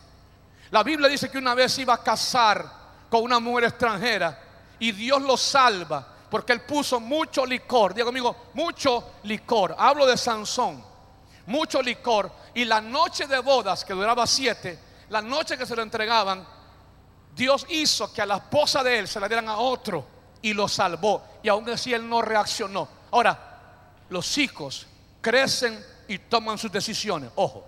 La 0.71 0.83
Biblia 0.83 1.09
dice 1.09 1.29
que 1.29 1.37
una 1.37 1.55
vez 1.55 1.77
iba 1.79 1.93
a 1.93 2.03
casar 2.03 2.65
con 3.09 3.23
una 3.23 3.39
mujer 3.39 3.65
extranjera 3.65 4.39
y 4.77 4.91
Dios 4.91 5.21
lo 5.21 5.35
salva 5.35 6.07
porque 6.29 6.53
él 6.53 6.61
puso 6.61 6.99
mucho 6.99 7.45
licor. 7.45 7.93
Digo 7.93 8.09
amigo, 8.09 8.35
mucho 8.53 9.13
licor. 9.23 9.75
Hablo 9.77 10.05
de 10.05 10.15
Sansón. 10.15 10.83
Mucho 11.47 11.81
licor. 11.81 12.31
Y 12.53 12.65
la 12.65 12.81
noche 12.81 13.25
de 13.25 13.39
bodas, 13.39 13.83
que 13.83 13.93
duraba 13.93 14.27
siete, 14.27 14.77
la 15.09 15.21
noche 15.21 15.57
que 15.57 15.65
se 15.65 15.75
lo 15.75 15.81
entregaban, 15.81 16.45
Dios 17.35 17.65
hizo 17.69 18.13
que 18.13 18.21
a 18.21 18.25
la 18.25 18.37
esposa 18.37 18.83
de 18.83 18.99
él 18.99 19.07
se 19.07 19.19
la 19.19 19.27
dieran 19.27 19.49
a 19.49 19.57
otro 19.57 20.05
y 20.41 20.53
lo 20.53 20.67
salvó. 20.67 21.23
Y 21.41 21.49
aún 21.49 21.67
así 21.69 21.93
él 21.93 22.07
no 22.07 22.21
reaccionó. 22.21 22.87
Ahora, 23.11 23.39
los 24.09 24.37
hijos 24.37 24.85
crecen 25.21 25.83
y 26.07 26.19
toman 26.19 26.57
sus 26.57 26.71
decisiones. 26.71 27.31
Ojo, 27.35 27.65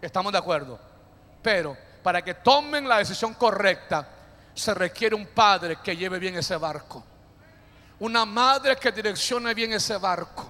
estamos 0.00 0.30
de 0.30 0.38
acuerdo. 0.38 0.78
Pero 1.42 1.76
para 2.06 2.22
que 2.22 2.34
tomen 2.34 2.86
la 2.86 2.98
decisión 2.98 3.34
correcta, 3.34 4.06
se 4.54 4.72
requiere 4.74 5.16
un 5.16 5.26
padre 5.26 5.78
que 5.82 5.96
lleve 5.96 6.20
bien 6.20 6.36
ese 6.36 6.56
barco. 6.56 7.02
Una 7.98 8.24
madre 8.24 8.76
que 8.76 8.92
direccione 8.92 9.52
bien 9.54 9.72
ese 9.72 9.96
barco. 9.96 10.48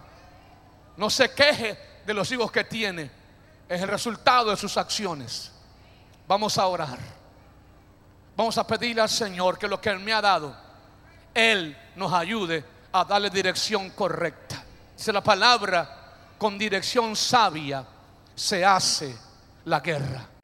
No 0.98 1.08
se 1.08 1.32
queje 1.32 1.78
de 2.04 2.12
los 2.12 2.30
hijos 2.30 2.52
que 2.52 2.64
tiene. 2.64 3.10
Es 3.66 3.80
el 3.80 3.88
resultado 3.88 4.50
de 4.50 4.58
sus 4.58 4.76
acciones. 4.76 5.50
Vamos 6.28 6.58
a 6.58 6.66
orar. 6.66 6.98
Vamos 8.36 8.58
a 8.58 8.66
pedirle 8.66 9.00
al 9.00 9.08
Señor 9.08 9.58
que 9.58 9.66
lo 9.66 9.80
que 9.80 9.88
Él 9.88 10.00
me 10.00 10.12
ha 10.12 10.20
dado, 10.20 10.54
Él 11.32 11.74
nos 11.94 12.12
ayude 12.12 12.62
a 12.92 13.02
darle 13.02 13.30
dirección 13.30 13.88
correcta. 13.92 14.62
Dice 14.94 15.10
la 15.10 15.22
palabra, 15.22 16.34
con 16.36 16.58
dirección 16.58 17.16
sabia 17.16 17.82
se 18.34 18.62
hace 18.62 19.16
la 19.64 19.80
guerra. 19.80 20.35